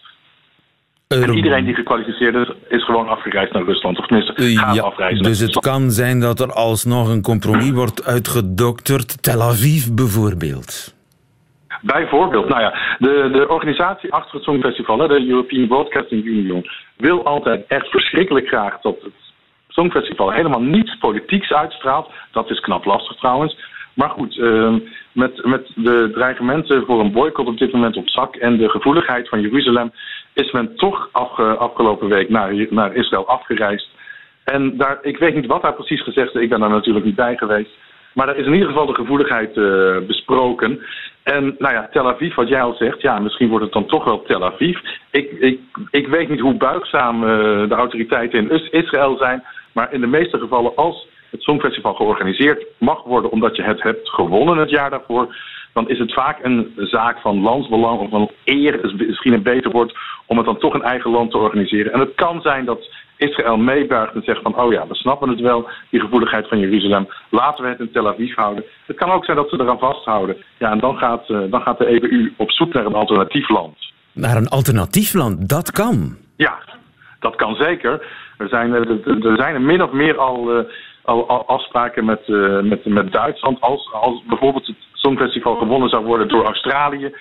En 1.07 1.33
iedereen 1.33 1.65
die 1.65 1.75
gekwalificeerd 1.75 2.35
is, 2.35 2.53
is 2.67 2.85
gewoon 2.85 3.07
afgereisd 3.07 3.53
naar 3.53 3.63
Rusland. 3.63 3.99
Of 3.99 4.05
tenminste, 4.05 4.57
gaat 4.57 4.75
ja, 4.75 4.81
afreizen. 4.81 5.23
Dus 5.23 5.39
het 5.39 5.59
kan 5.59 5.91
zijn 5.91 6.19
dat 6.19 6.39
er 6.39 6.51
alsnog 6.53 7.09
een 7.09 7.21
compromis 7.21 7.71
wordt 7.71 8.05
uitgedokterd. 8.05 9.23
Tel 9.23 9.41
Aviv 9.41 9.87
bijvoorbeeld. 9.91 10.95
Bijvoorbeeld, 11.81 12.47
nou 12.47 12.61
ja, 12.61 12.95
de, 12.99 13.29
de 13.31 13.47
organisatie 13.49 14.13
achter 14.13 14.33
het 14.33 14.43
Songfestival, 14.43 14.97
de 14.97 15.27
European 15.27 15.67
Broadcasting 15.67 16.25
Union, 16.25 16.69
wil 16.97 17.25
altijd 17.25 17.65
echt 17.67 17.87
verschrikkelijk 17.87 18.47
graag 18.47 18.81
dat 18.81 18.95
het 19.01 19.13
Songfestival 19.67 20.31
helemaal 20.31 20.61
niets 20.61 20.97
politieks 20.97 21.51
uitstraalt. 21.53 22.11
Dat 22.31 22.49
is 22.49 22.59
knap 22.59 22.85
lastig 22.85 23.17
trouwens. 23.17 23.57
Maar 23.97 24.09
goed, 24.09 24.35
uh, 24.35 24.75
met, 25.11 25.45
met 25.45 25.71
de 25.75 26.09
dreigementen 26.13 26.85
voor 26.85 26.99
een 26.99 27.11
boycott 27.11 27.47
op 27.47 27.57
dit 27.57 27.71
moment 27.71 27.97
op 27.97 28.09
zak 28.09 28.35
en 28.35 28.57
de 28.57 28.69
gevoeligheid 28.69 29.29
van 29.29 29.41
Jeruzalem 29.41 29.91
is 30.33 30.51
men 30.51 30.75
toch 30.75 31.09
afge, 31.11 31.43
afgelopen 31.43 32.07
week 32.07 32.29
naar, 32.29 32.65
naar 32.69 32.95
Israël 32.95 33.27
afgereisd. 33.27 33.89
En 34.43 34.77
daar, 34.77 34.97
ik 35.01 35.17
weet 35.17 35.35
niet 35.35 35.45
wat 35.45 35.61
daar 35.61 35.73
precies 35.73 36.03
gezegd 36.03 36.35
is, 36.35 36.41
ik 36.41 36.49
ben 36.49 36.59
daar 36.59 36.69
natuurlijk 36.69 37.05
niet 37.05 37.15
bij 37.15 37.37
geweest. 37.37 37.71
Maar 38.13 38.29
er 38.29 38.37
is 38.37 38.45
in 38.45 38.53
ieder 38.53 38.67
geval 38.67 38.85
de 38.85 38.93
gevoeligheid 38.93 39.55
uh, 39.55 39.97
besproken. 40.07 40.79
En 41.23 41.55
nou 41.57 41.73
ja, 41.73 41.87
Tel 41.91 42.07
Aviv, 42.07 42.35
wat 42.35 42.47
jij 42.47 42.61
al 42.61 42.73
zegt, 42.73 43.01
ja, 43.01 43.19
misschien 43.19 43.49
wordt 43.49 43.63
het 43.63 43.73
dan 43.73 43.85
toch 43.85 44.03
wel 44.03 44.21
Tel 44.21 44.45
Aviv. 44.45 44.79
Ik, 45.11 45.31
ik, 45.31 45.59
ik 45.91 46.07
weet 46.07 46.29
niet 46.29 46.39
hoe 46.39 46.57
buigzaam 46.57 47.23
uh, 47.23 47.29
de 47.69 47.75
autoriteiten 47.75 48.39
in 48.39 48.71
Israël 48.71 49.17
zijn. 49.17 49.43
Maar 49.73 49.93
in 49.93 50.01
de 50.01 50.07
meeste 50.07 50.39
gevallen, 50.39 50.75
als 50.75 51.07
het 51.29 51.41
Songfestival 51.41 51.93
georganiseerd 51.93 52.65
mag 52.77 53.03
worden 53.03 53.31
omdat 53.31 53.55
je 53.55 53.63
het 53.63 53.83
hebt 53.83 54.09
gewonnen 54.09 54.57
het 54.57 54.69
jaar 54.69 54.89
daarvoor, 54.89 55.35
dan 55.73 55.89
is 55.89 55.99
het 55.99 56.13
vaak 56.13 56.43
een 56.43 56.73
zaak 56.77 57.19
van 57.19 57.41
landsbelang 57.41 57.99
of 57.99 58.09
van 58.09 58.31
eer, 58.43 58.83
is 58.85 58.93
misschien 58.93 59.33
een 59.33 59.43
beter 59.43 59.71
woord, 59.71 59.97
om 60.25 60.37
het 60.37 60.45
dan 60.45 60.59
toch 60.59 60.73
in 60.73 60.81
eigen 60.81 61.11
land 61.11 61.31
te 61.31 61.37
organiseren. 61.37 61.93
En 61.93 61.99
het 61.99 62.15
kan 62.15 62.41
zijn 62.41 62.65
dat 62.65 62.89
Israël 63.17 63.57
meebuigt 63.57 64.13
en 64.13 64.21
zegt 64.23 64.41
van, 64.41 64.57
oh 64.57 64.71
ja, 64.71 64.87
we 64.87 64.95
snappen 64.95 65.29
het 65.29 65.39
wel, 65.39 65.69
die 65.89 65.99
gevoeligheid 65.99 66.47
van 66.47 66.59
Jeruzalem, 66.59 67.07
laten 67.29 67.63
we 67.63 67.69
het 67.69 67.79
in 67.79 67.91
Tel 67.91 68.07
Aviv 68.07 68.35
houden. 68.35 68.63
Het 68.85 68.97
kan 68.97 69.11
ook 69.11 69.25
zijn 69.25 69.37
dat 69.37 69.49
ze 69.49 69.59
eraan 69.59 69.79
vasthouden. 69.79 70.37
Ja, 70.57 70.71
en 70.71 70.79
dan 70.79 70.97
gaat, 70.97 71.29
uh, 71.29 71.39
dan 71.49 71.61
gaat 71.61 71.77
de 71.77 71.85
EBU 71.85 72.33
op 72.37 72.51
zoek 72.51 72.73
naar 72.73 72.85
een 72.85 72.93
alternatief 72.93 73.49
land. 73.49 73.77
Naar 74.11 74.37
een 74.37 74.47
alternatief 74.47 75.13
land, 75.13 75.49
dat 75.49 75.71
kan. 75.71 76.17
Ja, 76.35 76.57
dat 77.19 77.35
kan 77.35 77.55
zeker. 77.55 78.05
Er 78.37 78.47
zijn, 78.47 78.73
er 78.73 79.35
zijn 79.35 79.55
er 79.55 79.61
min 79.61 79.83
of 79.83 79.91
meer 79.91 80.17
al, 80.17 80.51
al, 80.51 80.65
afspraken 81.45 82.05
met, 82.05 82.27
uh, 82.27 82.61
met, 82.61 82.85
met 82.85 83.11
Duitsland. 83.11 83.61
Als, 83.61 83.89
als 83.93 84.23
bijvoorbeeld 84.27 84.67
het 84.67 84.75
Songfestival 84.93 85.55
gewonnen 85.55 85.89
zou 85.89 86.05
worden 86.05 86.27
door 86.27 86.45
Australië, 86.45 87.15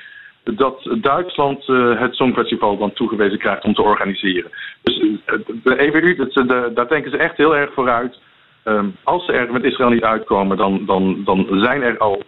dat 0.44 0.96
Duitsland 1.00 1.68
uh, 1.68 2.00
het 2.00 2.14
Songfestival 2.14 2.78
dan 2.78 2.92
toegewezen 2.92 3.38
krijgt 3.38 3.64
om 3.64 3.74
te 3.74 3.82
organiseren. 3.82 4.50
Dus 4.82 5.20
de 5.62 5.78
EBU, 5.78 6.14
dat, 6.14 6.48
daar 6.74 6.88
denken 6.88 7.10
ze 7.10 7.16
echt 7.16 7.36
heel 7.36 7.56
erg 7.56 7.72
vooruit. 7.72 8.18
Um, 8.64 8.96
als 9.02 9.24
ze 9.24 9.32
er 9.32 9.52
met 9.52 9.64
Israël 9.64 9.90
niet 9.90 10.02
uitkomen, 10.02 10.56
dan, 10.56 10.84
dan, 10.86 11.24
dan 11.24 11.46
zijn 11.50 11.82
er 11.82 11.98
al 11.98 12.22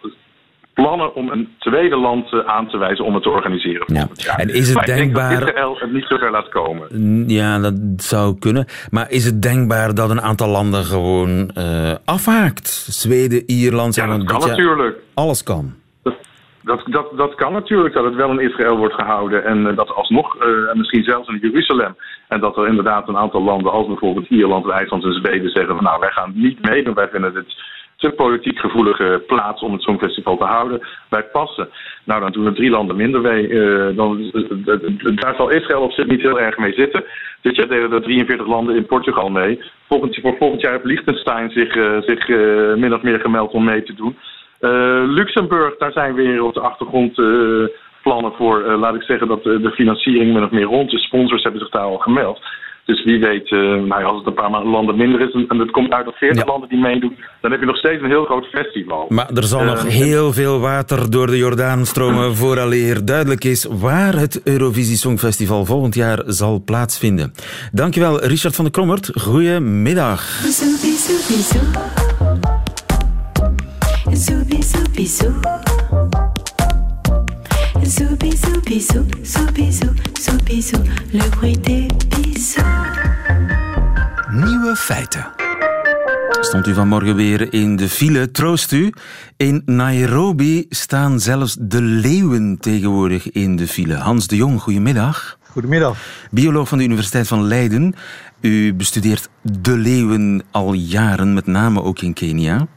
plannen 0.81 1.15
om 1.15 1.29
een 1.29 1.47
tweede 1.59 1.95
land 1.95 2.33
uh, 2.33 2.39
aan 2.45 2.67
te 2.67 2.77
wijzen 2.77 3.05
om 3.05 3.13
het 3.13 3.23
te 3.23 3.29
organiseren. 3.29 3.85
Ja. 3.87 4.07
En 4.37 4.49
is 4.49 4.67
het 4.67 4.75
maar 4.75 4.85
denkbaar... 4.85 5.31
Ik 5.31 5.37
denk 5.37 5.39
dat 5.39 5.49
Israël 5.49 5.77
het 5.79 5.91
niet 5.91 6.05
zover 6.07 6.31
laat 6.31 6.49
komen. 6.49 7.23
Ja, 7.27 7.59
dat 7.59 7.73
zou 7.97 8.39
kunnen. 8.39 8.65
Maar 8.89 9.11
is 9.11 9.25
het 9.25 9.41
denkbaar 9.41 9.93
dat 9.93 10.09
een 10.09 10.21
aantal 10.21 10.49
landen 10.49 10.83
gewoon 10.83 11.51
uh, 11.57 11.91
afhaakt? 12.05 12.67
Zweden, 13.03 13.43
Ierland... 13.45 13.95
Ja, 13.95 14.07
dat 14.07 14.23
kan 14.23 14.47
natuurlijk. 14.47 14.97
Alles 15.13 15.43
kan. 15.43 15.77
Dat, 16.61 16.81
dat, 16.85 17.07
dat 17.15 17.35
kan 17.35 17.53
natuurlijk, 17.53 17.93
dat 17.93 18.03
het 18.03 18.15
wel 18.15 18.31
in 18.31 18.49
Israël 18.49 18.77
wordt 18.77 18.93
gehouden 18.93 19.45
en 19.45 19.57
uh, 19.57 19.75
dat 19.75 19.95
alsnog, 19.95 20.35
uh, 20.35 20.73
misschien 20.73 21.03
zelfs 21.03 21.27
in 21.27 21.39
Jeruzalem. 21.41 21.95
En 22.27 22.39
dat 22.39 22.57
er 22.57 22.67
inderdaad 22.67 23.07
een 23.07 23.17
aantal 23.17 23.43
landen, 23.43 23.71
als 23.71 23.87
bijvoorbeeld 23.87 24.29
Ierland, 24.29 24.69
IJsland 24.69 25.03
en 25.03 25.13
Zweden, 25.13 25.49
zeggen 25.49 25.75
van 25.75 25.83
nou 25.83 25.99
wij 25.99 26.11
gaan 26.11 26.31
niet 26.35 26.69
meedoen, 26.69 26.93
wij 26.93 27.09
vinden 27.09 27.33
het 27.35 27.53
te 27.99 28.09
politiek 28.09 28.59
gevoelige 28.59 29.23
plaats 29.27 29.61
om 29.61 29.73
het 29.73 29.81
Songfestival 29.81 30.37
te 30.37 30.43
houden. 30.43 30.87
Wij 31.09 31.23
passen. 31.23 31.69
Nou, 32.03 32.21
dan 32.21 32.31
doen 32.31 32.45
er 32.45 32.53
drie 32.53 32.69
landen 32.69 32.95
minder 32.95 33.21
mee. 33.21 33.47
Uh, 33.47 33.95
dan, 33.95 34.31
daar 35.15 35.35
zal 35.35 35.49
Israël 35.49 35.81
op 35.81 35.91
zich 35.91 36.07
niet 36.07 36.21
heel 36.21 36.39
erg 36.39 36.57
mee 36.57 36.73
zitten. 36.73 37.03
Dit 37.41 37.55
jaar 37.55 37.67
deden 37.67 37.91
er 37.91 38.01
43 38.01 38.47
landen 38.47 38.75
in 38.75 38.85
Portugal 38.85 39.29
mee. 39.29 39.61
Volgend, 39.87 40.19
voor 40.21 40.35
volgend 40.37 40.61
jaar 40.61 40.71
heeft 40.71 40.83
Liechtenstein 40.83 41.49
zich, 41.49 41.73
zich 42.05 42.27
min 42.77 42.93
of 42.93 43.01
meer 43.01 43.19
gemeld 43.19 43.51
om 43.51 43.63
mee 43.63 43.83
te 43.83 43.93
doen. 43.93 44.17
Luxemburg, 45.09 45.77
daar 45.77 45.91
zijn 45.91 46.13
weer 46.13 46.43
op 46.43 46.53
de 46.53 46.59
achtergrond 46.59 47.15
plannen 48.01 48.33
voor. 48.33 48.61
Laat 48.61 48.95
ik 48.95 49.01
zeggen 49.01 49.27
dat 49.27 49.43
de 49.43 49.71
financiering 49.71 50.33
min 50.33 50.43
of 50.43 50.51
meer 50.51 50.63
rond 50.63 50.93
is. 50.93 51.03
Sponsors 51.03 51.43
hebben 51.43 51.61
zich 51.61 51.69
daar 51.69 51.83
al 51.83 51.97
gemeld. 51.97 52.41
Dus 52.89 53.03
wie 53.03 53.19
weet, 53.19 53.49
nou 53.51 54.03
als 54.03 54.17
het 54.17 54.27
een 54.27 54.33
paar 54.33 54.63
landen 54.63 54.97
minder 54.97 55.21
is 55.21 55.45
en 55.47 55.59
het 55.59 55.71
komt 55.71 55.91
uit 55.91 56.07
op 56.07 56.15
40 56.15 56.43
ja. 56.43 56.51
landen 56.51 56.69
die 56.69 56.79
meedoen, 56.79 57.17
dan 57.41 57.51
heb 57.51 57.59
je 57.59 57.65
nog 57.65 57.77
steeds 57.77 58.01
een 58.01 58.09
heel 58.09 58.25
groot 58.25 58.45
festival. 58.45 59.05
Maar 59.09 59.29
er 59.33 59.43
zal 59.43 59.63
nog 59.63 59.87
heel 59.87 60.33
veel 60.33 60.59
water 60.59 61.11
door 61.11 61.27
de 61.27 61.37
Jordaan 61.37 61.85
stromen 61.85 62.35
vooraleer 62.35 63.05
duidelijk 63.05 63.43
is 63.43 63.67
waar 63.69 64.13
het 64.13 64.41
Eurovisie 64.43 64.97
Songfestival 64.97 65.65
volgend 65.65 65.95
jaar 65.95 66.23
zal 66.25 66.61
plaatsvinden. 66.65 67.33
Dankjewel, 67.71 68.19
Richard 68.19 68.55
van 68.55 68.65
de 68.65 68.71
Krommert. 68.71 69.11
Goedemiddag. 69.13 70.41
Bisou, 74.09 74.43
bisou, 74.45 74.83
bisou. 74.95 75.78
Bisou, 77.89 78.15
bisou, 78.17 78.61
bisou, 78.61 79.03
bisou, 79.03 79.45
bisou, 79.51 80.37
bisou. 80.45 80.83
Le 81.11 81.29
bruit 81.29 81.57
des 81.65 81.87
bisous. 82.09 82.63
Nieuwe 84.31 84.75
feiten. 84.75 85.25
Stond 86.41 86.67
u 86.67 86.73
vanmorgen 86.73 87.15
weer 87.15 87.53
in 87.53 87.75
de 87.75 87.89
file? 87.89 88.31
Troost 88.31 88.71
u. 88.71 88.93
In 89.37 89.61
Nairobi 89.65 90.65
staan 90.69 91.19
zelfs 91.19 91.57
de 91.59 91.81
leeuwen 91.81 92.57
tegenwoordig 92.59 93.31
in 93.31 93.55
de 93.55 93.67
file. 93.67 93.95
Hans 93.95 94.27
de 94.27 94.35
Jong, 94.35 94.61
goedemiddag. 94.61 95.37
Goedemiddag. 95.51 95.97
Bioloog 96.31 96.67
van 96.67 96.77
de 96.77 96.83
Universiteit 96.83 97.27
van 97.27 97.43
Leiden. 97.43 97.95
U 98.41 98.73
bestudeert 98.73 99.29
de 99.41 99.77
leeuwen 99.77 100.43
al 100.51 100.73
jaren, 100.73 101.33
met 101.33 101.45
name 101.45 101.83
ook 101.83 102.01
in 102.01 102.13
Kenia. 102.13 102.67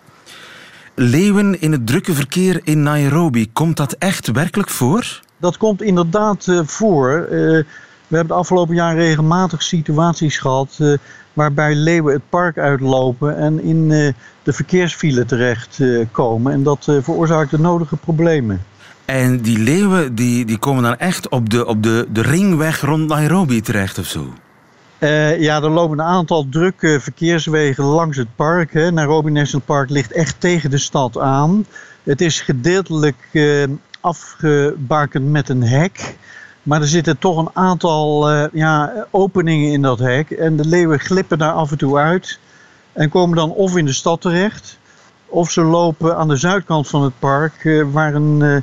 Leeuwen 0.95 1.61
in 1.61 1.73
het 1.73 1.87
drukke 1.87 2.13
verkeer 2.13 2.61
in 2.65 2.83
Nairobi, 2.83 3.53
komt 3.53 3.77
dat 3.77 3.93
echt 3.93 4.31
werkelijk 4.31 4.71
voor? 4.71 5.21
Dat 5.37 5.57
komt 5.57 5.83
inderdaad 5.83 6.47
uh, 6.47 6.61
voor. 6.65 7.19
Uh, 7.23 7.29
we 7.29 8.17
hebben 8.19 8.27
de 8.27 8.41
afgelopen 8.41 8.75
jaren 8.75 9.03
regelmatig 9.03 9.63
situaties 9.63 10.39
gehad 10.39 10.77
uh, 10.81 10.97
waarbij 11.33 11.75
leeuwen 11.75 12.13
het 12.13 12.23
park 12.29 12.59
uitlopen 12.59 13.37
en 13.37 13.63
in 13.63 13.89
de 14.43 14.53
verkeersfile 14.53 15.25
terechtkomen. 15.25 16.53
en 16.53 16.63
dat 16.63 16.85
veroorzaakt 16.85 17.51
de 17.51 17.59
nodige 17.59 17.97
problemen. 17.97 18.63
En 19.05 19.41
die 19.41 19.59
leeuwen 19.59 20.15
die, 20.15 20.45
die 20.45 20.59
komen 20.59 20.83
dan 20.83 20.97
echt 20.97 21.29
op 21.29 21.51
de, 21.51 21.67
op 21.67 21.83
de, 21.83 22.07
de 22.13 22.23
ringweg 22.23 22.81
rond 22.81 23.09
Nairobi 23.09 23.61
terecht 23.61 23.99
of 23.99 24.07
zo? 24.07 24.33
Uh, 25.03 25.41
ja, 25.41 25.63
er 25.63 25.71
lopen 25.71 25.99
een 25.99 26.05
aantal 26.05 26.47
drukke 26.51 27.01
verkeerswegen 27.01 27.85
langs 27.85 28.17
het 28.17 28.37
park. 28.37 28.73
Hè. 28.73 28.91
Nairobi 28.91 29.31
National 29.31 29.67
Park 29.67 29.91
ligt 29.91 30.13
echt 30.13 30.41
tegen 30.41 30.71
de 30.71 30.79
stad 30.79 31.19
aan. 31.19 31.67
Het 32.03 32.21
is 32.21 32.41
gedeeltelijk 32.41 33.17
uh, 33.33 33.65
afgebakend 34.01 35.31
met 35.31 35.49
een 35.49 35.63
hek. 35.63 36.17
Maar 36.63 36.81
er 36.81 36.87
zitten 36.87 37.19
toch 37.19 37.39
een 37.39 37.51
aantal 37.53 38.33
uh, 38.33 38.45
ja, 38.53 39.07
openingen 39.11 39.73
in 39.73 39.83
dat 39.83 39.99
hek. 39.99 40.31
En 40.31 40.57
de 40.57 40.67
leeuwen 40.67 41.01
glippen 41.01 41.39
daar 41.39 41.53
af 41.53 41.71
en 41.71 41.79
toe 41.79 41.99
uit. 41.99 42.39
En 42.93 43.09
komen 43.09 43.37
dan 43.37 43.51
of 43.51 43.77
in 43.77 43.85
de 43.85 43.93
stad 43.93 44.21
terecht. 44.21 44.79
Of 45.27 45.51
ze 45.51 45.63
lopen 45.63 46.17
aan 46.17 46.29
de 46.29 46.37
zuidkant 46.37 46.89
van 46.89 47.03
het 47.03 47.19
park, 47.19 47.85
waar 47.93 48.15
een 48.15 48.63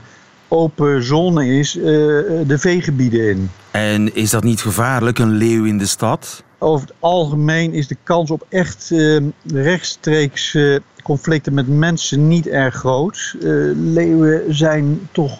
open 0.49 1.03
zone 1.03 1.45
is, 1.45 1.71
de 1.71 2.57
veegebieden 2.57 3.29
in. 3.29 3.51
En 3.71 4.15
is 4.15 4.29
dat 4.29 4.43
niet 4.43 4.61
gevaarlijk, 4.61 5.19
een 5.19 5.31
leeuw 5.31 5.63
in 5.63 5.77
de 5.77 5.85
stad? 5.85 6.43
Over 6.61 6.87
het 6.87 6.95
algemeen 6.99 7.73
is 7.73 7.87
de 7.87 7.97
kans 8.03 8.31
op 8.31 8.45
echt 8.49 8.89
uh, 8.91 9.21
rechtstreeks 9.45 10.53
uh, 10.53 10.79
conflicten 11.03 11.53
met 11.53 11.67
mensen 11.67 12.27
niet 12.27 12.47
erg 12.47 12.75
groot. 12.75 13.35
Uh, 13.35 13.71
leeuwen 13.75 14.55
zijn 14.55 15.09
toch 15.11 15.39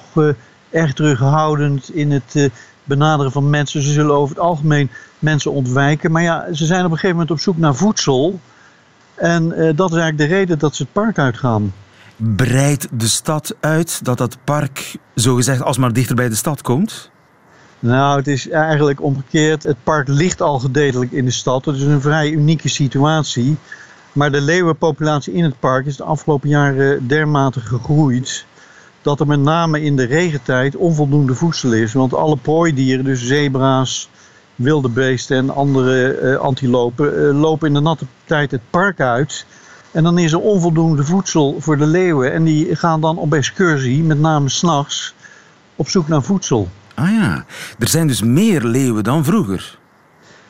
erg 0.70 0.94
terughoudend 0.94 1.94
in 1.94 2.12
het 2.12 2.50
benaderen 2.84 3.32
van 3.32 3.50
mensen. 3.50 3.82
Ze 3.82 3.92
zullen 3.92 4.16
over 4.16 4.36
het 4.36 4.46
algemeen 4.46 4.90
mensen 5.20 5.52
ontwijken. 5.52 6.12
Maar 6.12 6.22
ja, 6.22 6.54
ze 6.54 6.66
zijn 6.66 6.86
op 6.86 6.92
een 6.92 6.98
gegeven 6.98 7.16
moment 7.16 7.32
op 7.32 7.40
zoek 7.40 7.58
naar 7.58 7.76
voedsel. 7.76 8.40
En 9.16 9.50
dat 9.76 9.92
is 9.92 9.98
eigenlijk 9.98 10.18
de 10.18 10.36
reden 10.36 10.60
dat 10.60 10.76
ze 10.76 10.84
het 10.84 10.92
park 10.92 11.18
uitgaan. 11.18 11.74
Breidt 12.22 12.88
de 13.00 13.08
stad 13.08 13.56
uit 13.60 14.06
dat 14.06 14.18
dat 14.18 14.38
park 14.44 14.96
zogezegd 15.16 15.62
alsmaar 15.62 15.94
dichter 15.94 16.16
bij 16.16 16.30
de 16.30 16.36
stad 16.36 16.62
komt? 16.62 17.12
Nou, 17.80 18.18
het 18.18 18.28
is 18.28 18.50
eigenlijk 18.50 19.02
omgekeerd. 19.02 19.64
Het 19.64 19.78
park 19.84 20.08
ligt 20.08 20.42
al 20.42 20.60
gedeeltelijk 20.60 21.12
in 21.12 21.26
de 21.26 21.32
stad. 21.32 21.66
Het 21.66 21.76
is 21.76 21.82
een 21.82 22.02
vrij 22.02 22.30
unieke 22.30 22.70
situatie. 22.70 23.58
Maar 24.14 24.32
de 24.32 24.42
leeuwenpopulatie 24.42 25.34
in 25.34 25.44
het 25.44 25.60
park 25.60 25.86
is 25.86 25.98
de 25.98 26.04
afgelopen 26.04 26.50
jaren 26.50 27.08
dermate 27.08 27.60
gegroeid. 27.60 28.46
dat 29.02 29.20
er 29.20 29.28
met 29.28 29.40
name 29.40 29.82
in 29.82 29.96
de 29.96 30.06
regentijd 30.06 30.76
onvoldoende 30.76 31.36
voedsel 31.36 31.74
is. 31.74 31.94
Want 31.94 32.14
alle 32.14 32.38
prooidieren, 32.38 33.06
dus 33.06 33.26
zebra's, 33.26 34.10
wilde 34.56 34.90
beesten 34.90 35.38
en 35.38 35.50
andere 35.50 36.20
uh, 36.22 36.36
antilopen. 36.36 37.14
Uh, 37.14 37.40
lopen 37.42 37.68
in 37.68 37.74
de 37.74 37.80
natte 37.80 38.06
tijd 38.26 38.52
het 38.52 38.62
park 38.70 39.00
uit. 39.00 39.46
En 39.92 40.04
dan 40.04 40.18
is 40.18 40.32
er 40.32 40.40
onvoldoende 40.40 41.04
voedsel 41.04 41.56
voor 41.60 41.78
de 41.78 41.86
leeuwen. 41.86 42.34
En 42.34 42.44
die 42.44 42.76
gaan 42.76 43.02
dan 43.02 43.18
op 43.18 43.34
excursie, 43.34 44.04
met 44.04 44.20
name 44.20 44.50
s'nachts, 44.50 45.14
op 45.76 45.90
zoek 45.90 46.08
naar 46.08 46.24
voedsel. 46.24 46.70
Ah 46.94 47.10
ja, 47.10 47.46
er 47.80 47.88
zijn 47.88 48.08
dus 48.08 48.22
meer 48.22 48.64
leeuwen 48.64 49.04
dan 49.04 49.24
vroeger. 49.24 49.78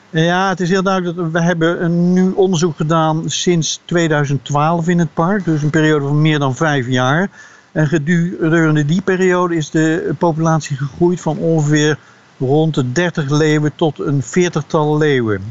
Ja, 0.10 0.50
het 0.50 0.60
is 0.60 0.70
heel 0.70 0.84
duidelijk 0.84 1.18
dat 1.18 1.32
we 1.32 1.42
hebben 1.42 1.84
een 1.84 2.14
nu 2.14 2.32
onderzoek 2.32 2.78
gedaan 2.78 3.30
sinds 3.30 3.82
2012 3.86 4.88
in 4.88 5.00
het 5.00 5.14
park. 5.14 5.46
Dus 5.46 5.62
een 5.62 5.70
periode 5.70 6.06
van 6.06 6.22
meer 6.22 6.40
dan 6.40 6.56
vijf 6.56 6.88
jaar. 6.88 7.30
En 7.72 7.88
gedurende 7.88 8.86
die 8.86 9.02
periode 9.02 9.56
is 9.56 9.70
de 9.70 10.14
populatie 10.18 10.78
gegroeid 10.78 11.22
van 11.22 11.38
ongeveer 11.38 11.98
rond 12.38 12.76
de 12.76 12.92
30 12.92 13.30
leeuwen 13.30 13.72
tot 13.76 14.00
een 14.00 14.24
veertigtal 14.24 14.98
leeuwen 14.98 15.42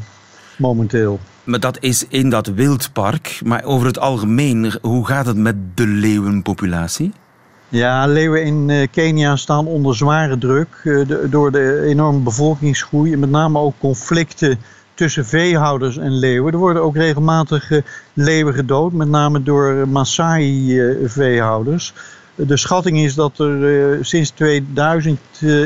momenteel. 0.57 1.19
Maar 1.49 1.59
dat 1.59 1.77
is 1.79 2.07
in 2.07 2.29
dat 2.29 2.47
wildpark. 2.47 3.41
Maar 3.43 3.63
over 3.63 3.87
het 3.87 3.99
algemeen, 3.99 4.73
hoe 4.81 5.05
gaat 5.05 5.25
het 5.25 5.37
met 5.37 5.55
de 5.75 5.87
leeuwenpopulatie? 5.87 7.11
Ja, 7.69 8.07
leeuwen 8.07 8.43
in 8.43 8.69
uh, 8.69 8.87
Kenia 8.91 9.35
staan 9.35 9.67
onder 9.67 9.95
zware 9.95 10.37
druk 10.37 10.67
de, 10.83 11.27
door 11.29 11.51
de 11.51 11.81
enorme 11.81 12.19
bevolkingsgroei 12.19 13.13
en 13.13 13.19
met 13.19 13.29
name 13.29 13.59
ook 13.59 13.73
conflicten 13.79 14.59
tussen 14.93 15.25
veehouders 15.25 15.97
en 15.97 16.19
leeuwen. 16.19 16.53
Er 16.53 16.59
worden 16.59 16.83
ook 16.83 16.95
regelmatig 16.95 17.71
eh, 17.71 17.81
leeuwen 18.13 18.53
gedood, 18.53 18.93
met 18.93 19.07
name 19.07 19.43
door 19.43 19.87
Maasai-veehouders. 19.87 21.93
de 22.35 22.57
schatting 22.57 22.97
is 22.97 23.15
dat 23.15 23.39
er 23.39 24.05
sinds 24.05 24.29
2000, 24.29 25.19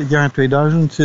jaar 0.07 0.31
2000 0.31 0.99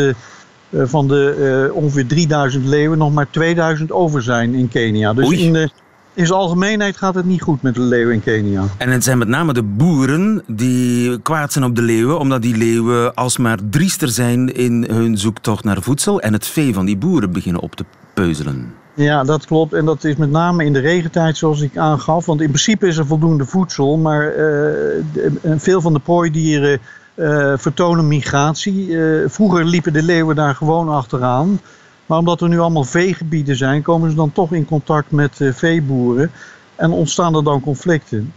van 0.72 1.08
de 1.08 1.70
ongeveer 1.74 2.06
3000 2.06 2.64
leeuwen 2.64 2.98
nog 2.98 3.12
maar 3.12 3.30
2000 3.30 3.92
over 3.92 4.22
zijn 4.22 4.54
in 4.54 4.68
Kenia. 4.68 5.12
Dus 5.12 5.30
in 5.30 5.52
de 5.52 5.70
in 6.18 6.26
zijn 6.26 6.38
algemeenheid 6.38 6.96
gaat 6.96 7.14
het 7.14 7.24
niet 7.24 7.42
goed 7.42 7.62
met 7.62 7.74
de 7.74 7.80
leeuwen 7.80 8.14
in 8.14 8.22
Kenia. 8.22 8.64
En 8.78 8.90
het 8.90 9.04
zijn 9.04 9.18
met 9.18 9.28
name 9.28 9.52
de 9.52 9.62
boeren 9.62 10.42
die 10.46 11.20
kwaad 11.20 11.52
zijn 11.52 11.64
op 11.64 11.76
de 11.76 11.82
leeuwen, 11.82 12.18
omdat 12.18 12.42
die 12.42 12.56
leeuwen 12.56 13.14
alsmaar 13.14 13.58
driester 13.70 14.08
zijn 14.08 14.54
in 14.54 14.86
hun 14.90 15.18
zoektocht 15.18 15.64
naar 15.64 15.82
voedsel 15.82 16.20
en 16.20 16.32
het 16.32 16.46
vee 16.46 16.74
van 16.74 16.86
die 16.86 16.96
boeren 16.96 17.32
beginnen 17.32 17.62
op 17.62 17.74
te 17.74 17.84
peuzelen. 18.14 18.74
Ja, 18.94 19.24
dat 19.24 19.46
klopt. 19.46 19.72
En 19.72 19.84
dat 19.84 20.04
is 20.04 20.16
met 20.16 20.30
name 20.30 20.64
in 20.64 20.72
de 20.72 20.78
regentijd, 20.78 21.36
zoals 21.36 21.60
ik 21.60 21.76
aangaf. 21.76 22.26
Want 22.26 22.40
in 22.40 22.48
principe 22.48 22.86
is 22.86 22.96
er 22.96 23.06
voldoende 23.06 23.44
voedsel, 23.44 23.96
maar 23.96 24.36
uh, 24.36 25.56
veel 25.56 25.80
van 25.80 25.92
de 25.92 26.00
prooidieren 26.00 26.80
uh, 27.18 27.52
vertonen 27.56 28.08
migratie. 28.08 28.96
vroeger 29.26 29.64
liepen 29.64 29.92
de 29.92 30.02
leeuwen 30.02 30.36
daar 30.36 30.54
gewoon 30.54 30.88
achteraan. 30.88 31.60
Maar 32.06 32.18
omdat 32.18 32.40
er 32.40 32.48
nu 32.48 32.58
allemaal 32.58 32.84
veegebieden 32.84 33.56
zijn, 33.56 33.82
komen 33.82 34.10
ze 34.10 34.16
dan 34.16 34.32
toch 34.32 34.52
in 34.52 34.64
contact 34.64 35.10
met 35.10 35.40
uh, 35.40 35.52
veeboeren 35.52 36.30
en 36.76 36.90
ontstaan 36.90 37.36
er 37.36 37.44
dan 37.44 37.60
conflicten. 37.60 38.32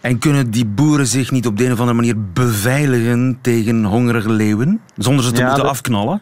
En 0.00 0.18
kunnen 0.18 0.50
die 0.50 0.66
boeren 0.66 1.06
zich 1.06 1.30
niet 1.30 1.46
op 1.46 1.56
de 1.56 1.64
een 1.64 1.72
of 1.72 1.78
andere 1.78 1.96
manier 1.96 2.16
beveiligen 2.32 3.38
tegen 3.40 3.84
hongerige 3.84 4.30
leeuwen, 4.30 4.80
zonder 4.96 5.24
ze 5.24 5.32
te 5.32 5.42
moeten 5.42 5.68
afknallen? 5.68 6.20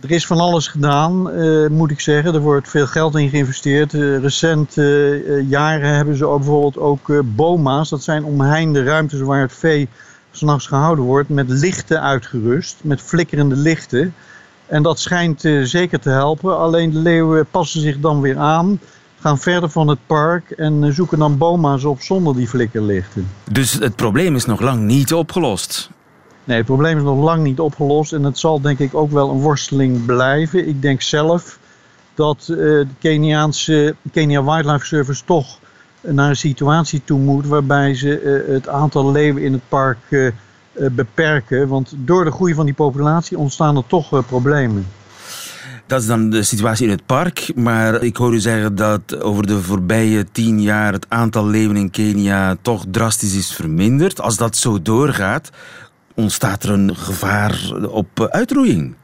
Er 0.00 0.10
is 0.10 0.26
van 0.26 0.38
alles 0.38 0.68
gedaan, 0.68 1.22
moet 1.72 1.90
ik 1.90 2.00
zeggen. 2.00 2.34
Er 2.34 2.40
wordt 2.40 2.68
veel 2.68 2.86
geld 2.86 3.16
in 3.16 3.28
geïnvesteerd. 3.28 3.92
Recent 3.92 4.74
jaren 5.48 5.94
hebben 5.94 6.16
ze 6.16 6.26
ook 6.26 6.38
bijvoorbeeld 6.38 6.78
ook 6.78 7.22
boma's. 7.24 7.88
Dat 7.88 8.02
zijn 8.02 8.24
omheinde 8.24 8.82
ruimtes 8.82 9.20
waar 9.20 9.40
het 9.40 9.54
vee 9.54 9.88
s'nachts 10.30 10.66
gehouden 10.66 11.04
wordt. 11.04 11.28
Met 11.28 11.48
lichten 11.48 12.02
uitgerust, 12.02 12.76
met 12.82 13.00
flikkerende 13.00 13.56
lichten. 13.56 14.14
En 14.66 14.82
dat 14.82 14.98
schijnt 14.98 15.44
uh, 15.44 15.64
zeker 15.64 16.00
te 16.00 16.10
helpen. 16.10 16.58
Alleen 16.58 16.90
de 16.90 16.98
leeuwen 16.98 17.46
passen 17.50 17.80
zich 17.80 18.00
dan 18.00 18.20
weer 18.20 18.38
aan, 18.38 18.80
gaan 19.20 19.38
verder 19.38 19.70
van 19.70 19.88
het 19.88 19.98
park 20.06 20.50
en 20.50 20.82
uh, 20.82 20.92
zoeken 20.92 21.18
dan 21.18 21.38
boma's 21.38 21.84
op 21.84 22.00
zonder 22.00 22.34
die 22.34 22.48
flikkerlichten. 22.48 23.28
Dus 23.50 23.72
het 23.72 23.96
probleem 23.96 24.34
is 24.36 24.44
nog 24.44 24.60
lang 24.60 24.80
niet 24.82 25.12
opgelost? 25.12 25.90
Nee, 26.44 26.56
het 26.56 26.66
probleem 26.66 26.96
is 26.96 27.02
nog 27.02 27.22
lang 27.22 27.42
niet 27.42 27.60
opgelost 27.60 28.12
en 28.12 28.24
het 28.24 28.38
zal 28.38 28.60
denk 28.60 28.78
ik 28.78 28.94
ook 28.94 29.10
wel 29.10 29.30
een 29.30 29.40
worsteling 29.40 30.04
blijven. 30.04 30.68
Ik 30.68 30.82
denk 30.82 31.02
zelf 31.02 31.58
dat 32.14 32.46
uh, 32.50 32.56
de 32.56 32.86
Keniaanse 32.98 33.94
Kenia 34.12 34.44
Wildlife 34.44 34.86
Service 34.86 35.24
toch 35.24 35.58
naar 36.00 36.28
een 36.28 36.36
situatie 36.36 37.02
toe 37.04 37.18
moet 37.18 37.46
waarbij 37.46 37.94
ze 37.94 38.44
het 38.48 38.68
aantal 38.68 39.12
leeuwen 39.12 39.42
in 39.42 39.52
het 39.52 39.68
park 39.68 40.32
eh, 40.80 40.86
beperken. 40.90 41.68
Want 41.68 41.92
door 41.96 42.24
de 42.24 42.30
groei 42.30 42.54
van 42.54 42.64
die 42.64 42.74
populatie 42.74 43.38
ontstaan 43.38 43.76
er 43.76 43.86
toch 43.86 44.12
eh, 44.12 44.18
problemen. 44.26 44.86
Dat 45.86 46.00
is 46.00 46.06
dan 46.06 46.30
de 46.30 46.42
situatie 46.42 46.84
in 46.84 46.90
het 46.90 47.06
park. 47.06 47.52
Maar 47.54 48.02
ik 48.02 48.16
hoor 48.16 48.34
u 48.34 48.38
zeggen 48.38 48.74
dat 48.74 49.22
over 49.22 49.46
de 49.46 49.62
voorbije 49.62 50.26
tien 50.32 50.62
jaar 50.62 50.92
het 50.92 51.06
aantal 51.08 51.46
leeuwen 51.46 51.76
in 51.76 51.90
Kenia 51.90 52.56
toch 52.62 52.84
drastisch 52.90 53.34
is 53.34 53.52
verminderd. 53.52 54.20
Als 54.20 54.36
dat 54.36 54.56
zo 54.56 54.82
doorgaat, 54.82 55.50
ontstaat 56.14 56.62
er 56.62 56.70
een 56.70 56.96
gevaar 56.96 57.72
op 57.88 58.28
uitroeiing. 58.30 58.94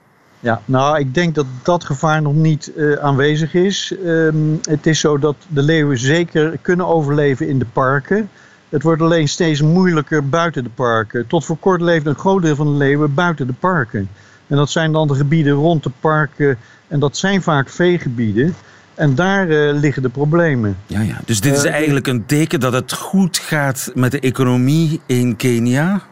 Ja, 0.47 0.61
nou, 0.65 0.99
ik 0.99 1.15
denk 1.15 1.35
dat 1.35 1.47
dat 1.63 1.85
gevaar 1.85 2.23
nog 2.23 2.35
niet 2.35 2.73
uh, 2.77 2.97
aanwezig 2.97 3.55
is. 3.55 3.95
Ehm, 4.05 4.37
het 4.63 4.87
is 4.87 5.01
zo 5.01 5.19
dat 5.19 5.37
de 5.49 5.63
leeuwen 5.63 5.99
zeker 5.99 6.59
kunnen 6.63 6.87
overleven 6.87 7.49
in 7.49 7.59
de 7.59 7.67
parken. 7.73 8.31
Het 8.69 8.83
wordt 8.83 9.03
alleen 9.03 9.29
steeds 9.29 9.63
moeilijker 9.63 10.29
buiten 10.29 10.65
de 10.65 10.71
parken. 10.71 11.27
Tot 11.27 11.45
voor 11.45 11.57
kort 11.57 11.81
leefde 11.81 12.09
een 12.09 12.19
groot 12.19 12.43
deel 12.43 12.57
van 12.57 12.67
de 12.67 12.77
leeuwen 12.77 13.15
buiten 13.15 13.47
de 13.47 13.53
parken. 13.53 14.09
En 14.47 14.57
dat 14.57 14.71
zijn 14.71 14.93
dan 14.93 15.09
de 15.09 15.15
gebieden 15.15 15.53
rond 15.53 15.83
de 15.83 15.91
parken. 16.01 16.59
En 16.89 17.01
dat 17.01 17.17
zijn 17.17 17.43
vaak 17.43 17.69
veegebieden. 17.69 18.55
En 18.95 19.15
daar 19.15 19.49
uh, 19.49 19.81
liggen 19.81 20.03
de 20.03 20.09
problemen. 20.09 20.77
Ja, 20.87 21.01
ja. 21.01 21.21
Dus 21.25 21.41
dit 21.41 21.57
is 21.57 21.65
uh, 21.65 21.73
eigenlijk 21.73 22.07
een 22.07 22.27
teken 22.27 22.61
dat 22.61 22.73
het 22.73 22.93
goed 22.93 23.39
gaat 23.39 23.91
met 23.95 24.11
de 24.11 24.21
economie 24.21 25.01
in 25.07 25.37
Kenia? 25.37 26.03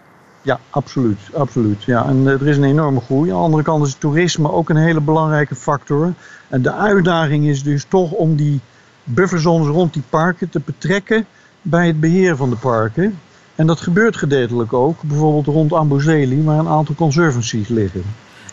Ja, 0.44 0.60
absoluut. 0.70 1.18
absoluut. 1.34 1.82
Ja. 1.84 2.06
En 2.06 2.16
uh, 2.16 2.30
er 2.30 2.46
is 2.46 2.56
een 2.56 2.64
enorme 2.64 3.00
groei. 3.00 3.30
Aan 3.30 3.36
de 3.36 3.42
andere 3.42 3.62
kant 3.62 3.86
is 3.86 3.94
toerisme 3.94 4.52
ook 4.52 4.68
een 4.68 4.76
hele 4.76 5.00
belangrijke 5.00 5.54
factor. 5.54 6.12
En 6.48 6.62
de 6.62 6.72
uitdaging 6.72 7.46
is 7.46 7.62
dus 7.62 7.84
toch 7.88 8.10
om 8.10 8.36
die 8.36 8.60
bufferzones 9.04 9.68
rond 9.68 9.92
die 9.92 10.02
parken 10.08 10.48
te 10.48 10.60
betrekken 10.64 11.26
bij 11.62 11.86
het 11.86 12.00
beheer 12.00 12.36
van 12.36 12.50
de 12.50 12.56
parken. 12.56 13.18
En 13.54 13.66
dat 13.66 13.80
gebeurt 13.80 14.16
gedeeltelijk 14.16 14.72
ook, 14.72 15.02
bijvoorbeeld 15.02 15.46
rond 15.46 15.72
Amboseli, 15.72 16.42
waar 16.42 16.58
een 16.58 16.68
aantal 16.68 16.94
conservancies 16.94 17.68
liggen. 17.68 18.02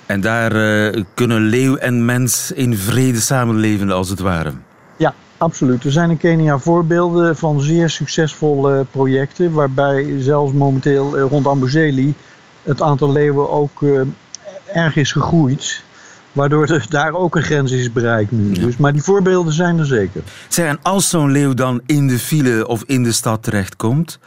En 0.06 0.22
daar 0.22 0.56
uh, 0.56 1.04
kunnen 1.14 1.42
leeuw 1.42 1.76
en 1.76 2.06
mens 2.06 2.52
in 2.52 2.78
vrede 2.78 3.20
samenleven, 3.20 3.92
als 3.92 4.10
het 4.10 4.20
ware. 4.20 4.52
Ja, 4.98 5.14
absoluut. 5.42 5.84
Er 5.84 5.92
zijn 5.92 6.10
in 6.10 6.18
Kenia 6.18 6.60
voorbeelden 6.60 7.38
van 7.38 7.62
zeer 7.62 7.90
succesvolle 7.90 8.86
projecten, 8.92 9.52
waarbij 9.52 10.16
zelfs 10.20 10.54
momenteel 10.54 11.18
uh, 11.18 11.24
rond 11.30 11.48
Amboseli 11.48 12.14
het 12.64 12.82
aantal 12.82 13.12
leeuwen 13.12 13.50
ook 13.50 13.82
uh, 13.82 14.02
erg 14.74 14.96
is 14.96 15.12
gegroeid. 15.12 15.84
Waardoor 16.32 16.68
er 16.68 16.86
daar 17.00 17.14
ook 17.14 17.36
een 17.36 17.44
grens 17.44 17.72
is 17.72 17.92
bereikt 17.92 18.32
nu. 18.32 18.52
Dus, 18.52 18.78
maar 18.78 18.94
die 18.94 19.04
voorbeelden 19.04 19.54
zijn 19.54 19.80
er 19.80 19.86
zeker. 19.86 20.22
Zeg, 20.48 20.66
en 20.66 20.80
als 20.82 21.10
zo'n 21.10 21.32
leeuw 21.32 21.54
dan 21.54 21.82
in 21.86 22.08
de 22.08 22.20
file 22.20 22.68
of 22.68 22.84
in 22.86 23.04
de 23.04 23.12
stad 23.12 23.44
terechtkomt... 23.44 24.20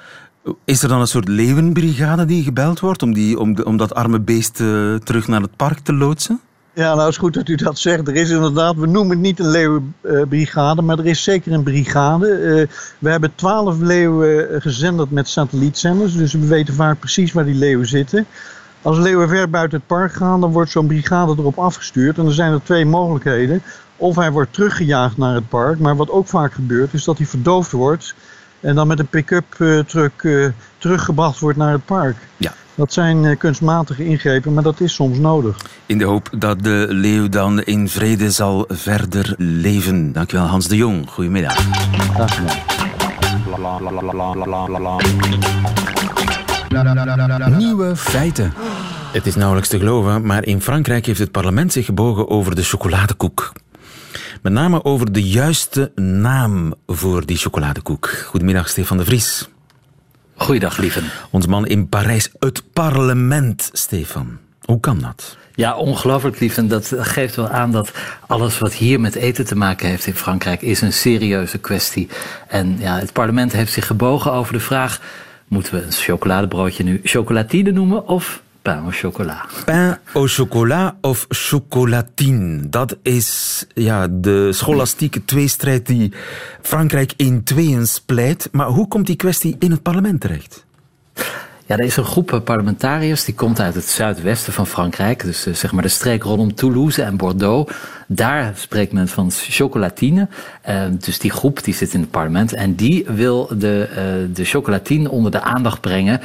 Is 0.65 0.83
er 0.83 0.89
dan 0.89 1.01
een 1.01 1.07
soort 1.07 1.29
leeuwenbrigade 1.29 2.25
die 2.25 2.45
gebeld 2.45 2.81
wordt 2.81 3.03
om, 3.03 3.15
die, 3.15 3.39
om, 3.39 3.55
de, 3.55 3.65
om 3.65 3.77
dat 3.77 3.95
arme 3.95 4.21
beest 4.21 4.61
uh, 4.61 4.95
terug 4.95 5.29
naar 5.29 5.41
het 5.41 5.57
park 5.57 5.79
te 5.79 5.93
loodsen? 5.93 6.41
Ja, 6.75 6.95
nou 6.95 7.09
is 7.09 7.17
goed 7.17 7.35
dat 7.35 7.49
u 7.49 7.55
dat 7.55 7.79
zegt. 7.79 8.09
Er 8.09 8.15
is 8.15 8.31
inderdaad, 8.31 8.77
we 8.77 8.87
noemen 8.87 9.11
het 9.11 9.21
niet 9.21 9.39
een 9.39 9.51
leeuwenbrigade, 9.51 10.83
maar 10.83 10.99
er 10.99 11.07
is 11.07 11.23
zeker 11.23 11.53
een 11.53 11.63
brigade. 11.63 12.39
Uh, 12.39 12.67
we 12.99 13.11
hebben 13.11 13.35
twaalf 13.35 13.79
leeuwen 13.79 14.63
gezenderd 14.63 15.11
met 15.11 15.29
satellietzenders, 15.29 16.17
dus 16.17 16.33
we 16.33 16.47
weten 16.47 16.75
vaak 16.75 16.99
precies 16.99 17.33
waar 17.33 17.45
die 17.45 17.55
leeuwen 17.55 17.87
zitten. 17.87 18.27
Als 18.83 18.99
leeuwen 18.99 19.29
ver 19.29 19.51
buiten 19.51 19.79
het 19.79 19.87
park 19.87 20.13
gaan, 20.13 20.41
dan 20.41 20.53
wordt 20.53 20.71
zo'n 20.71 20.87
brigade 20.87 21.35
erop 21.39 21.59
afgestuurd. 21.59 22.19
En 22.19 22.27
er 22.27 22.33
zijn 22.33 22.53
er 22.53 22.63
twee 22.63 22.87
mogelijkheden. 22.87 23.63
Of 23.97 24.17
hij 24.17 24.33
wordt 24.33 24.53
teruggejaagd 24.53 25.17
naar 25.17 25.35
het 25.35 25.49
park, 25.49 25.79
maar 25.79 25.97
wat 25.97 26.11
ook 26.11 26.27
vaak 26.27 26.53
gebeurt, 26.53 26.95
is 26.95 27.05
dat 27.05 27.19
hij 27.19 27.27
verdoofd 27.27 27.71
wordt. 27.71 28.15
En 28.61 28.75
dan 28.75 28.87
met 28.87 28.99
een 28.99 29.07
pick-up 29.07 29.55
uh, 29.59 29.79
truck 29.79 30.53
teruggebracht 30.79 31.39
wordt 31.39 31.59
naar 31.59 31.73
het 31.73 31.85
park. 31.85 32.17
Ja. 32.37 32.53
Dat 32.75 32.93
zijn 32.93 33.25
uh, 33.25 33.37
kunstmatige 33.39 34.05
ingrepen, 34.05 34.55
maar 34.55 34.63
dat 34.63 34.81
is 34.81 34.95
soms 34.95 35.19
nodig. 35.19 35.57
In 35.87 35.99
de 35.99 36.05
hoop 36.05 36.31
dat 36.39 36.63
de 36.63 36.87
leeuw 36.91 37.29
dan 37.29 37.63
in 37.63 37.89
vrede 37.89 38.31
zal 38.31 38.65
verder 38.69 39.35
leven. 39.39 40.13
Dankjewel 40.13 40.47
Hans 40.47 40.69
de 40.69 40.77
Jong. 40.77 41.11
Goedemiddag. 41.11 41.57
Dag 42.17 42.39
Nieuwe 47.57 47.97
feiten. 47.97 48.53
Het 49.13 49.27
is 49.27 49.35
nauwelijks 49.35 49.69
te 49.69 49.79
geloven, 49.79 50.27
maar 50.27 50.45
in 50.45 50.61
Frankrijk 50.61 51.07
heeft 51.07 51.19
het 51.19 51.31
parlement 51.31 51.73
zich 51.73 51.85
gebogen 51.85 52.29
over 52.29 52.55
de 52.55 52.63
chocoladekoek. 52.63 53.53
Met 54.43 54.53
name 54.53 54.85
over 54.85 55.13
de 55.13 55.23
juiste 55.23 55.93
naam 55.95 56.75
voor 56.87 57.27
die 57.27 57.37
chocoladekoek. 57.37 58.09
Goedemiddag, 58.27 58.69
Stefan 58.69 58.97
de 58.97 59.05
Vries. 59.05 59.49
Goeiedag, 60.37 60.79
lieven. 60.79 61.05
Ons 61.31 61.47
man 61.47 61.67
in 61.67 61.89
Parijs, 61.89 62.31
het 62.39 62.63
parlement, 62.73 63.71
Stefan. 63.73 64.39
Hoe 64.61 64.81
kan 64.81 65.01
dat? 65.01 65.37
Ja, 65.55 65.77
ongelooflijk 65.77 66.41
lief. 66.41 66.57
En 66.57 66.69
dat 66.69 66.93
geeft 66.97 67.37
wel 67.37 67.49
aan 67.49 67.73
dat 67.73 67.93
alles 68.27 68.59
wat 68.59 68.75
hier 68.75 69.01
met 69.01 69.15
eten 69.15 69.45
te 69.45 69.57
maken 69.57 69.89
heeft 69.89 70.07
in 70.07 70.15
Frankrijk 70.15 70.63
is 70.63 70.81
een 70.81 70.93
serieuze 70.93 71.59
kwestie. 71.59 72.09
En 72.49 72.77
ja, 72.79 72.99
het 72.99 73.13
parlement 73.13 73.53
heeft 73.53 73.73
zich 73.73 73.87
gebogen 73.87 74.33
over 74.33 74.53
de 74.53 74.61
vraag: 74.61 75.01
moeten 75.49 75.75
we 75.75 75.83
een 75.83 75.93
chocoladebroodje 75.93 76.85
nu 76.85 77.01
chocolatine 77.05 77.71
noemen 77.71 78.09
of 78.09 78.43
pain 78.65 78.85
au 78.85 78.91
chocolat? 78.91 79.47
Pain 79.65 79.99
au 80.15 80.27
chocolat 80.27 80.97
of 81.01 81.27
chocolatine. 81.29 82.69
Dat 82.69 82.97
is 83.03 83.67
ja, 83.75 84.09
de 84.09 84.53
scholastieke 84.53 85.25
tweestrijd 85.25 85.87
die 85.87 86.13
Frankrijk 86.63 87.13
in 87.17 87.43
tweeën 87.43 87.87
splijt. 87.87 88.49
Maar 88.53 88.67
hoe 88.67 88.89
komt 88.89 89.07
die 89.07 89.17
kwestie 89.17 89.57
in 89.59 89.71
het 89.71 89.83
parlement 89.83 90.21
terecht? 90.21 90.65
Ja, 91.67 91.77
er 91.77 91.85
is 91.85 91.97
een 91.97 92.05
groep 92.05 92.41
parlementariërs 92.45 93.25
die 93.25 93.35
komt 93.35 93.61
uit 93.61 93.75
het 93.75 93.89
zuidwesten 93.89 94.53
van 94.53 94.67
Frankrijk. 94.67 95.23
Dus 95.23 95.47
uh, 95.47 95.55
zeg 95.55 95.73
maar 95.73 95.83
de 95.83 95.89
streek 95.89 96.23
rondom 96.23 96.55
Toulouse 96.55 97.03
en 97.03 97.17
Bordeaux. 97.17 97.73
Daar 98.07 98.53
spreekt 98.57 98.93
men 98.93 99.09
van 99.09 99.31
chocolatine. 99.31 100.29
Uh, 100.69 100.83
dus 100.91 101.19
die 101.19 101.31
groep 101.31 101.65
die 101.65 101.75
zit 101.75 101.95
in 101.95 102.01
het 102.01 102.11
parlement. 102.11 102.53
En 102.53 102.75
die 102.75 103.05
wil 103.09 103.51
de, 103.59 103.89
de 104.35 104.45
chocolatine 104.45 105.11
onder 105.11 105.31
de 105.31 105.41
aandacht 105.41 105.81
brengen. 105.81 106.21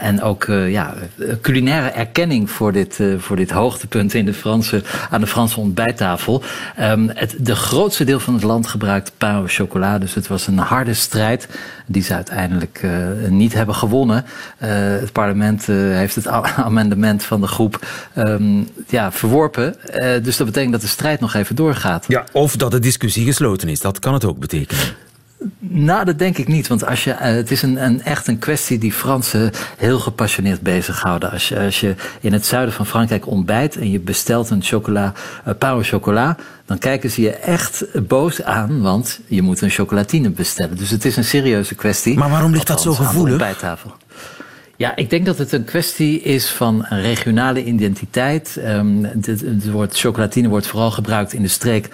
en 0.00 0.22
ook 0.22 0.44
ja, 0.68 0.94
culinaire 1.40 1.88
erkenning 1.88 2.50
voor 2.50 2.72
dit, 2.72 3.00
voor 3.18 3.36
dit 3.36 3.50
hoogtepunt 3.50 4.14
in 4.14 4.24
de 4.24 4.34
Franse, 4.34 4.82
aan 5.10 5.20
de 5.20 5.26
Franse 5.26 5.60
ontbijttafel. 5.60 6.42
Um, 6.80 7.10
het 7.14 7.36
de 7.38 7.56
grootste 7.56 8.04
deel 8.04 8.20
van 8.20 8.34
het 8.34 8.42
land 8.42 8.66
gebruikt 8.66 9.12
pain 9.18 9.34
au 9.34 9.48
chocolat. 9.48 10.00
Dus 10.00 10.14
het 10.14 10.26
was 10.26 10.46
een 10.46 10.58
harde 10.58 10.94
strijd 10.94 11.48
die 11.86 12.02
ze 12.02 12.14
uiteindelijk 12.14 12.86
niet 13.28 13.52
hebben 13.52 13.74
gewonnen. 13.74 14.24
Eh, 14.74 15.00
het 15.00 15.12
parlement 15.12 15.68
eh, 15.68 15.76
heeft 15.76 16.14
het 16.14 16.26
amendement 16.70 17.22
van 17.22 17.40
de 17.40 17.46
groep 17.46 17.86
ehm, 18.14 18.62
ja, 18.88 19.12
verworpen. 19.12 19.80
Eh, 19.90 20.22
dus 20.22 20.36
dat 20.36 20.46
betekent 20.46 20.72
dat 20.72 20.80
de 20.80 20.86
strijd 20.86 21.20
nog 21.20 21.34
even 21.34 21.56
doorgaat. 21.56 22.04
Ja, 22.08 22.24
of 22.32 22.56
dat 22.56 22.70
de 22.70 22.78
discussie 22.78 23.24
gesloten 23.24 23.68
is. 23.68 23.80
Dat 23.80 23.98
kan 23.98 24.14
het 24.14 24.24
ook 24.24 24.38
betekenen. 24.38 24.84
Nou, 25.58 26.04
dat 26.04 26.18
denk 26.18 26.38
ik 26.38 26.48
niet. 26.48 26.66
Want 26.66 26.86
als 26.86 27.04
je, 27.04 27.12
het 27.12 27.50
is 27.50 27.62
een, 27.62 27.84
een, 27.84 28.02
echt 28.02 28.26
een 28.26 28.38
kwestie 28.38 28.78
die 28.78 28.92
Fransen 28.92 29.50
heel 29.76 29.98
gepassioneerd 29.98 30.60
bezighouden. 30.60 31.30
Als 31.30 31.48
je, 31.48 31.60
als 31.60 31.80
je 31.80 31.94
in 32.20 32.32
het 32.32 32.46
zuiden 32.46 32.74
van 32.74 32.86
Frankrijk 32.86 33.26
ontbijt 33.26 33.76
en 33.76 33.90
je 33.90 34.00
bestelt 34.00 34.50
een 34.50 34.62
chocola, 34.62 35.12
uh, 35.62 36.30
dan 36.66 36.78
kijken 36.78 37.10
ze 37.10 37.20
je 37.20 37.30
echt 37.30 37.84
boos 38.08 38.42
aan, 38.42 38.80
want 38.80 39.20
je 39.26 39.42
moet 39.42 39.60
een 39.60 39.70
chocolatine 39.70 40.30
bestellen. 40.30 40.76
Dus 40.76 40.90
het 40.90 41.04
is 41.04 41.16
een 41.16 41.24
serieuze 41.24 41.74
kwestie. 41.74 42.18
Maar 42.18 42.30
waarom 42.30 42.52
ligt 42.52 42.66
dat 42.66 42.82
zo 42.82 42.92
gevoelig? 42.92 43.38
Bij 43.38 43.54
tafel. 43.54 43.96
Ja, 44.76 44.96
ik 44.96 45.10
denk 45.10 45.26
dat 45.26 45.38
het 45.38 45.52
een 45.52 45.64
kwestie 45.64 46.20
is 46.20 46.50
van 46.50 46.84
regionale 46.88 47.64
identiteit. 47.64 48.60
Um, 48.66 49.04
het, 49.04 49.70
woord 49.70 49.98
chocolatine 49.98 50.48
wordt 50.48 50.66
vooral 50.66 50.90
gebruikt 50.90 51.32
in 51.32 51.42
de 51.42 51.48
streek 51.48 51.88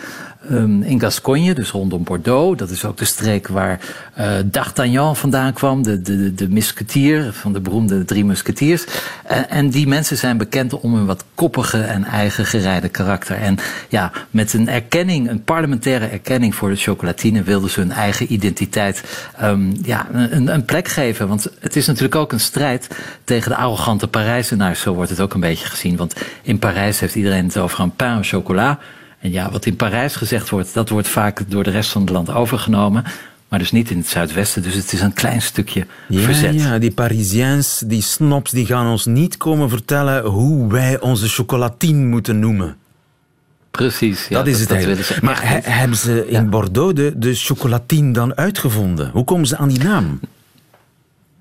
um, 0.50 0.82
in 0.82 1.00
Gascogne, 1.00 1.54
dus 1.54 1.70
rondom 1.70 2.04
Bordeaux. 2.04 2.58
Dat 2.58 2.70
is 2.70 2.84
ook 2.84 2.96
de 2.96 3.04
streek 3.04 3.48
waar 3.48 3.80
uh, 4.18 4.30
D'Artagnan 4.44 5.16
vandaan 5.16 5.52
kwam, 5.52 5.82
de, 5.82 6.02
de, 6.02 6.34
de 6.34 6.48
musketier 6.48 7.32
van 7.32 7.52
de 7.52 7.60
beroemde 7.60 8.04
drie 8.04 8.24
musketiers. 8.24 8.84
Uh, 8.84 9.38
en 9.48 9.70
die 9.70 9.86
mensen 9.86 10.16
zijn 10.16 10.36
bekend 10.36 10.80
om 10.80 10.94
een 10.94 11.06
wat 11.06 11.24
koppige 11.34 11.80
en 11.80 12.04
eigen 12.04 12.46
gereide 12.46 12.88
karakter. 12.88 13.36
En 13.36 13.58
ja, 13.88 14.12
met 14.30 14.52
een 14.52 14.68
erkenning, 14.68 15.28
een 15.30 15.44
parlementaire 15.44 16.06
erkenning 16.06 16.54
voor 16.54 16.68
de 16.68 16.76
chocolatine, 16.76 17.42
wilden 17.42 17.70
ze 17.70 17.80
hun 17.80 17.92
eigen 17.92 18.32
identiteit 18.32 19.26
um, 19.42 19.72
ja, 19.82 20.06
een, 20.12 20.54
een 20.54 20.64
plek 20.64 20.88
geven. 20.88 21.28
Want 21.28 21.50
het 21.60 21.76
is 21.76 21.86
natuurlijk 21.86 22.14
ook 22.14 22.32
een 22.32 22.40
strijd 22.40 22.88
tegen 23.24 23.50
de 23.50 23.56
arrogante 23.56 24.08
Parijzenaars. 24.08 24.80
Zo 24.80 24.94
wordt 24.94 25.10
het 25.10 25.20
ook 25.20 25.34
een 25.34 25.40
beetje 25.40 25.66
gezien. 25.66 25.96
Want 25.96 26.14
in 26.42 26.58
Parijs 26.58 27.00
heeft 27.00 27.14
iedereen 27.14 27.44
het 27.44 27.56
over 27.56 27.80
een 27.80 27.96
pain 27.96 28.12
au 28.12 28.22
chocolat. 28.22 28.78
En 29.20 29.30
ja, 29.30 29.50
wat 29.50 29.66
in 29.66 29.76
Parijs 29.76 30.16
gezegd 30.16 30.48
wordt, 30.48 30.74
dat 30.74 30.88
wordt 30.88 31.08
vaak 31.08 31.50
door 31.50 31.64
de 31.64 31.70
rest 31.70 31.90
van 31.90 32.00
het 32.00 32.10
land 32.10 32.30
overgenomen. 32.30 33.04
Maar 33.48 33.58
dus 33.58 33.72
niet 33.72 33.90
in 33.90 33.98
het 33.98 34.06
zuidwesten. 34.06 34.62
Dus 34.62 34.74
het 34.74 34.92
is 34.92 35.00
een 35.00 35.12
klein 35.12 35.42
stukje 35.42 35.86
ja, 36.08 36.20
verzet. 36.20 36.54
Ja, 36.54 36.78
die 36.78 36.90
Parisiens, 36.90 37.82
die 37.86 38.02
snobs, 38.02 38.50
die 38.50 38.66
gaan 38.66 38.90
ons 38.90 39.06
niet 39.06 39.36
komen 39.36 39.68
vertellen 39.68 40.24
hoe 40.24 40.72
wij 40.72 41.00
onze 41.00 41.28
chocolatine 41.28 42.06
moeten 42.06 42.38
noemen. 42.38 42.76
Precies. 43.70 44.28
Ja, 44.28 44.36
dat 44.38 44.46
is 44.46 44.60
het 44.60 44.70
eigenlijk. 44.70 45.22
Maar 45.22 45.48
he, 45.48 45.58
hebben 45.62 45.96
ze 45.96 46.26
in 46.26 46.42
ja. 46.42 46.48
Bordeaux 46.48 46.94
de, 46.94 47.12
de 47.16 47.34
chocolatine 47.34 48.12
dan 48.12 48.36
uitgevonden? 48.36 49.10
Hoe 49.10 49.24
komen 49.24 49.46
ze 49.46 49.56
aan 49.56 49.68
die 49.68 49.82
naam? 49.82 50.20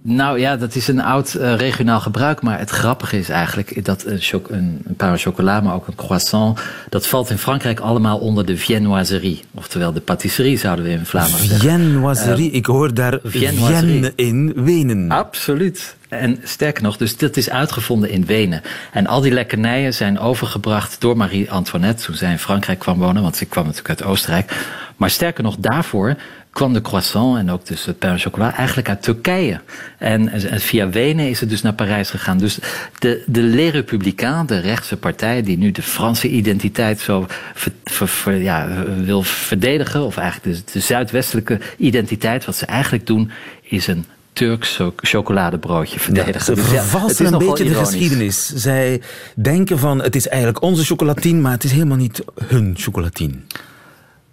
Nou 0.02 0.40
ja, 0.40 0.58
dat 0.58 0.76
is 0.76 0.88
een 0.88 1.02
oud 1.02 1.36
uh, 1.38 1.56
regionaal 1.56 2.00
gebruik. 2.00 2.42
Maar 2.42 2.60
het 2.60 2.70
grappige 2.70 3.18
is 3.18 3.30
eigenlijk 3.30 3.86
dat 3.86 4.06
een, 4.06 4.22
een, 4.48 4.82
een 4.86 4.96
paar 4.96 5.18
chocola, 5.18 5.62
maar 5.62 5.74
ook 5.74 5.88
een 5.88 5.96
croissant... 5.96 6.60
dat 6.90 7.08
valt 7.08 7.30
in 7.30 7.38
Frankrijk 7.38 7.80
allemaal 7.80 8.18
onder 8.18 8.46
de 8.46 8.58
viennoiserie. 8.58 9.44
Oftewel 9.54 9.94
de 9.94 10.00
patisserie 10.02 10.58
zouden 10.58 10.86
we 10.86 10.92
in 10.92 11.06
Vlaanderen 11.06 11.46
zeggen. 11.48 11.70
Viennoiserie, 11.70 12.50
uh, 12.50 12.56
ik 12.56 12.66
hoor 12.66 12.94
daar 12.94 13.20
Vienne 13.24 14.14
in 14.16 14.54
Wenen. 14.56 15.12
Absoluut. 15.12 15.96
En 16.10 16.40
sterker 16.44 16.84
nog, 16.84 16.98
dus 16.98 17.18
dat 17.18 17.38
is 17.38 17.50
uitgevonden 17.50 18.10
in 18.10 18.26
Wenen. 18.26 18.62
En 18.92 19.08
al 19.08 19.22
die 19.22 19.32
lekkernijen 19.32 19.94
zijn 19.94 20.20
overgebracht 20.20 21.02
door 21.02 21.18
Marie 21.18 21.52
Antoinette... 21.52 22.06
toen 22.06 22.16
zij 22.16 22.32
in 22.32 22.40
Frankrijk 22.40 22.80
kwam 22.80 23.00
wonen, 23.00 23.22
want 23.22 23.36
ze 23.36 23.46
kwam 23.46 23.66
natuurlijk 23.66 24.02
uit 24.02 24.10
Oostenrijk. 24.10 24.66
Maar 24.98 25.10
sterker 25.10 25.44
nog, 25.44 25.56
daarvoor 25.60 26.16
kwam 26.60 26.74
de 26.74 26.82
croissant 26.82 27.38
en 27.38 27.52
ook 27.52 27.66
dus 27.66 27.86
het 27.86 28.00
pain 28.00 28.12
au 28.12 28.22
chocolat 28.22 28.54
eigenlijk 28.54 28.90
uit 28.90 29.02
Turkije. 29.02 29.60
En, 29.98 30.30
en, 30.30 30.60
via 30.60 30.90
Wenen 30.90 31.30
is 31.30 31.40
het 31.40 31.50
dus 31.50 31.62
naar 31.62 31.74
Parijs 31.74 32.10
gegaan. 32.10 32.38
Dus 32.38 32.60
de, 33.00 33.24
de 33.26 33.42
Les 33.42 33.72
Républicains, 33.72 34.48
de 34.48 34.60
rechtse 34.60 34.98
partij 34.98 35.44
die 35.44 35.58
nu 35.58 35.72
de 35.72 35.82
Franse 35.82 36.30
identiteit 36.30 37.00
zo 37.00 37.26
ver, 37.54 37.72
ver, 37.84 38.08
ver, 38.08 38.36
ja, 38.36 38.68
wil 39.04 39.24
verdedigen, 39.24 40.06
of 40.06 40.18
eigenlijk 40.18 40.58
de, 40.58 40.72
de 40.72 40.80
zuidwestelijke 40.80 41.60
identiteit, 41.78 42.46
wat 42.46 42.56
ze 42.56 42.66
eigenlijk 42.66 43.08
doen, 43.08 43.32
is 43.62 43.88
een 43.88 44.06
Turks 44.34 44.80
chocoladebroodje 44.96 46.00
verdedigen. 46.00 46.40
Ja, 46.40 46.46
ze 46.46 46.54
dus 46.54 46.66
vervalsen 46.66 47.26
ja, 47.26 47.32
een 47.32 47.38
beetje 47.38 47.64
de 47.64 47.74
geschiedenis. 47.74 48.54
Zij 48.56 49.02
denken 49.36 49.80
van 49.80 50.02
het 50.02 50.16
is 50.16 50.28
eigenlijk 50.28 50.62
onze 50.62 50.86
chocolatine, 50.86 51.42
maar 51.42 51.52
het 51.52 51.64
is 51.64 51.72
helemaal 51.72 51.98
niet 51.98 52.24
hun 52.48 52.76
chocolatine. 52.78 53.34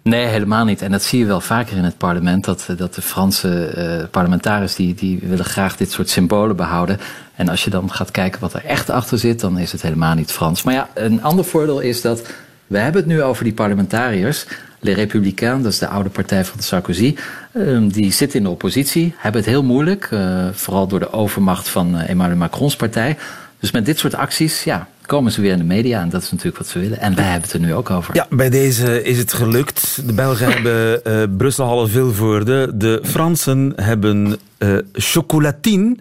Nee, 0.07 0.25
helemaal 0.25 0.65
niet. 0.65 0.81
En 0.81 0.91
dat 0.91 1.03
zie 1.03 1.19
je 1.19 1.25
wel 1.25 1.41
vaker 1.41 1.77
in 1.77 1.83
het 1.83 1.97
parlement. 1.97 2.45
Dat, 2.45 2.67
dat 2.77 2.95
de 2.95 3.01
Franse 3.01 3.73
uh, 3.77 4.09
parlementariërs 4.11 4.75
die, 4.75 4.93
die 4.93 5.19
willen 5.23 5.45
graag 5.45 5.77
dit 5.77 5.91
soort 5.91 6.09
symbolen 6.09 6.55
behouden. 6.55 6.99
En 7.35 7.49
als 7.49 7.63
je 7.63 7.69
dan 7.69 7.91
gaat 7.91 8.11
kijken 8.11 8.41
wat 8.41 8.53
er 8.53 8.65
echt 8.65 8.89
achter 8.89 9.17
zit, 9.17 9.39
dan 9.39 9.57
is 9.57 9.71
het 9.71 9.81
helemaal 9.81 10.15
niet 10.15 10.31
Frans. 10.31 10.63
Maar 10.63 10.73
ja, 10.73 10.89
een 10.93 11.23
ander 11.23 11.45
voordeel 11.45 11.79
is 11.79 12.01
dat 12.01 12.21
we 12.67 12.77
hebben 12.77 13.01
het 13.01 13.09
nu 13.09 13.21
over 13.21 13.43
die 13.43 13.53
parlementariërs. 13.53 14.45
Les 14.79 14.95
Républicains, 14.95 15.63
dat 15.63 15.71
is 15.71 15.79
de 15.79 15.87
oude 15.87 16.09
partij 16.09 16.45
van 16.45 16.59
Sarkozy, 16.59 17.15
uh, 17.51 17.79
die 17.87 18.11
zitten 18.11 18.37
in 18.37 18.43
de 18.43 18.51
oppositie, 18.51 19.13
hebben 19.17 19.41
het 19.41 19.49
heel 19.49 19.63
moeilijk. 19.63 20.09
Uh, 20.13 20.47
vooral 20.51 20.87
door 20.87 20.99
de 20.99 21.13
overmacht 21.13 21.69
van 21.69 21.97
Emmanuel 21.97 22.37
Macrons 22.37 22.75
partij. 22.75 23.17
Dus 23.59 23.71
met 23.71 23.85
dit 23.85 23.99
soort 23.99 24.15
acties, 24.15 24.63
ja, 24.63 24.87
komen 25.07 25.31
ze 25.31 25.41
weer 25.41 25.51
in 25.51 25.57
de 25.57 25.63
media. 25.63 26.01
En 26.01 26.09
dat 26.09 26.21
is 26.21 26.31
natuurlijk 26.31 26.57
wat 26.57 26.67
ze 26.67 26.79
willen. 26.79 26.99
En 26.99 27.15
wij 27.15 27.23
hebben 27.23 27.41
het 27.41 27.53
er 27.53 27.59
nu 27.59 27.73
ook 27.73 27.89
over. 27.89 28.15
Ja, 28.15 28.27
bij 28.29 28.49
deze 28.49 29.03
is 29.03 29.17
het 29.17 29.33
gelukt. 29.33 30.01
De 30.05 30.13
Belgen 30.13 30.47
hebben 30.53 31.01
uh, 31.07 31.37
Brussel 31.37 31.65
halve 31.65 31.91
Vilvoorde. 31.91 32.71
De 32.73 32.99
Fransen 33.03 33.73
hebben 33.75 34.37
uh, 34.59 34.77
chocolatine. 34.93 35.95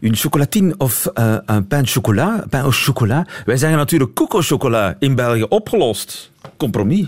Een 0.00 0.16
chocolatine 0.16 0.74
of 0.78 1.10
uh, 1.14 1.34
een 1.46 1.66
pain 1.66 1.86
chocolat. 1.86 2.48
Pain 2.48 2.62
au 2.62 2.72
chocolat. 2.72 3.28
Wij 3.44 3.56
zeggen 3.56 3.78
natuurlijk 3.78 4.14
coco 4.14 4.40
chocolat 4.40 4.94
in 4.98 5.14
België 5.14 5.42
opgelost. 5.42 6.30
Compromis. 6.56 7.06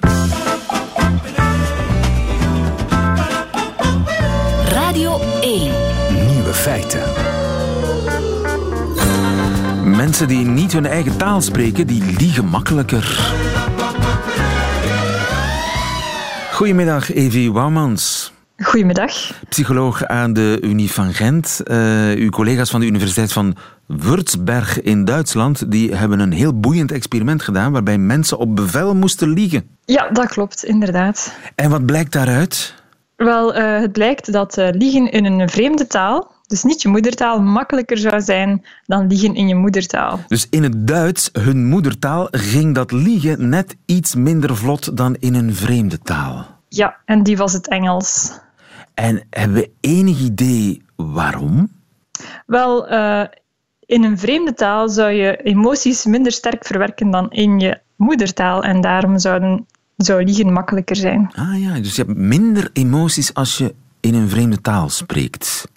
Radio 4.69 5.21
1. 5.41 5.73
Nieuwe 6.27 6.53
feiten. 6.53 7.30
Mensen 10.11 10.29
die 10.29 10.47
niet 10.47 10.73
hun 10.73 10.87
eigen 10.87 11.17
taal 11.17 11.41
spreken, 11.41 11.87
die 11.87 12.03
liegen 12.19 12.45
makkelijker. 12.45 13.33
Goedemiddag, 16.53 17.13
Evie 17.13 17.53
Wouwmans. 17.53 18.33
Goedemiddag. 18.57 19.13
Psycholoog 19.49 20.05
aan 20.05 20.33
de 20.33 20.59
Unie 20.63 20.91
van 20.91 21.13
Gent. 21.15 21.61
Uh, 21.65 22.11
uw 22.11 22.29
collega's 22.29 22.71
van 22.71 22.81
de 22.81 22.87
Universiteit 22.87 23.33
van 23.33 23.57
Würzburg 23.87 24.83
in 24.83 25.05
Duitsland 25.05 25.71
die 25.71 25.95
hebben 25.95 26.19
een 26.19 26.33
heel 26.33 26.61
boeiend 26.61 26.93
experiment 26.93 27.43
gedaan 27.43 27.73
waarbij 27.73 27.99
mensen 27.99 28.39
op 28.39 28.57
bevel 28.57 28.95
moesten 28.95 29.29
liegen. 29.29 29.77
Ja, 29.85 30.09
dat 30.09 30.29
klopt, 30.29 30.65
inderdaad. 30.65 31.35
En 31.55 31.71
wat 31.71 31.87
blijkt 31.87 32.13
daaruit? 32.13 32.75
Wel, 33.17 33.57
uh, 33.57 33.81
het 33.81 33.93
blijkt 33.93 34.33
dat 34.33 34.59
uh, 34.59 34.69
liegen 34.71 35.11
in 35.11 35.25
een 35.25 35.49
vreemde 35.49 35.87
taal 35.87 36.39
dus 36.51 36.63
niet 36.63 36.83
je 36.83 36.89
moedertaal, 36.89 37.41
makkelijker 37.41 37.99
zou 37.99 38.21
zijn 38.21 38.65
dan 38.87 39.07
liegen 39.07 39.35
in 39.35 39.49
je 39.49 39.55
moedertaal. 39.55 40.21
Dus 40.29 40.47
in 40.51 40.63
het 40.63 40.87
Duits, 40.87 41.31
hun 41.33 41.67
moedertaal, 41.67 42.29
ging 42.31 42.75
dat 42.75 42.93
liegen 42.93 43.49
net 43.49 43.77
iets 43.87 44.15
minder 44.15 44.57
vlot 44.57 44.97
dan 44.97 45.17
in 45.19 45.35
een 45.35 45.55
vreemde 45.55 45.99
taal. 45.99 46.47
Ja, 46.69 46.97
en 47.05 47.23
die 47.23 47.37
was 47.37 47.53
het 47.53 47.69
Engels. 47.69 48.39
En 48.95 49.23
hebben 49.31 49.57
we 49.57 49.71
enig 49.81 50.21
idee 50.21 50.83
waarom? 50.97 51.69
Wel, 52.47 52.93
uh, 52.93 53.25
in 53.87 54.05
een 54.05 54.19
vreemde 54.19 54.55
taal 54.55 54.89
zou 54.89 55.11
je 55.11 55.37
emoties 55.37 56.05
minder 56.05 56.33
sterk 56.33 56.67
verwerken 56.67 57.11
dan 57.11 57.31
in 57.31 57.61
je 57.61 57.81
moedertaal. 57.97 58.63
En 58.63 58.81
daarom 58.81 59.19
zouden, 59.19 59.67
zou 59.97 60.25
liegen 60.25 60.53
makkelijker 60.53 60.97
zijn. 60.97 61.31
Ah 61.35 61.61
ja, 61.61 61.75
dus 61.75 61.97
je 61.97 62.03
hebt 62.03 62.17
minder 62.17 62.71
emoties 62.73 63.35
als 63.35 63.59
je 63.59 63.75
in 64.01 64.15
een 64.15 64.29
vreemde 64.29 64.61
taal 64.61 64.89
spreekt. 64.89 65.69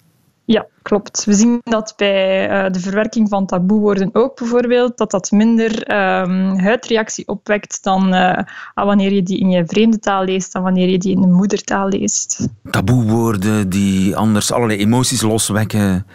Ja, 0.46 0.66
klopt. 0.82 1.24
We 1.24 1.32
zien 1.32 1.60
dat 1.62 1.94
bij 1.96 2.50
uh, 2.66 2.72
de 2.72 2.80
verwerking 2.80 3.28
van 3.28 3.46
taboewoorden 3.46 4.10
ook 4.12 4.36
bijvoorbeeld, 4.38 4.96
dat 4.96 5.10
dat 5.10 5.30
minder 5.30 5.70
um, 6.20 6.58
huidreactie 6.58 7.28
opwekt 7.28 7.82
dan 7.82 8.14
uh, 8.14 8.38
wanneer 8.74 9.12
je 9.12 9.22
die 9.22 9.38
in 9.38 9.50
je 9.50 9.64
vreemde 9.66 9.98
taal 9.98 10.24
leest 10.24 10.52
dan 10.52 10.62
wanneer 10.62 10.88
je 10.88 10.98
die 10.98 11.12
in 11.14 11.20
de 11.20 11.26
moedertaal 11.26 11.88
leest. 11.88 12.48
Taboewoorden 12.70 13.68
die 13.68 14.16
anders 14.16 14.52
allerlei 14.52 14.78
emoties 14.80 15.22
loswekken, 15.22 16.06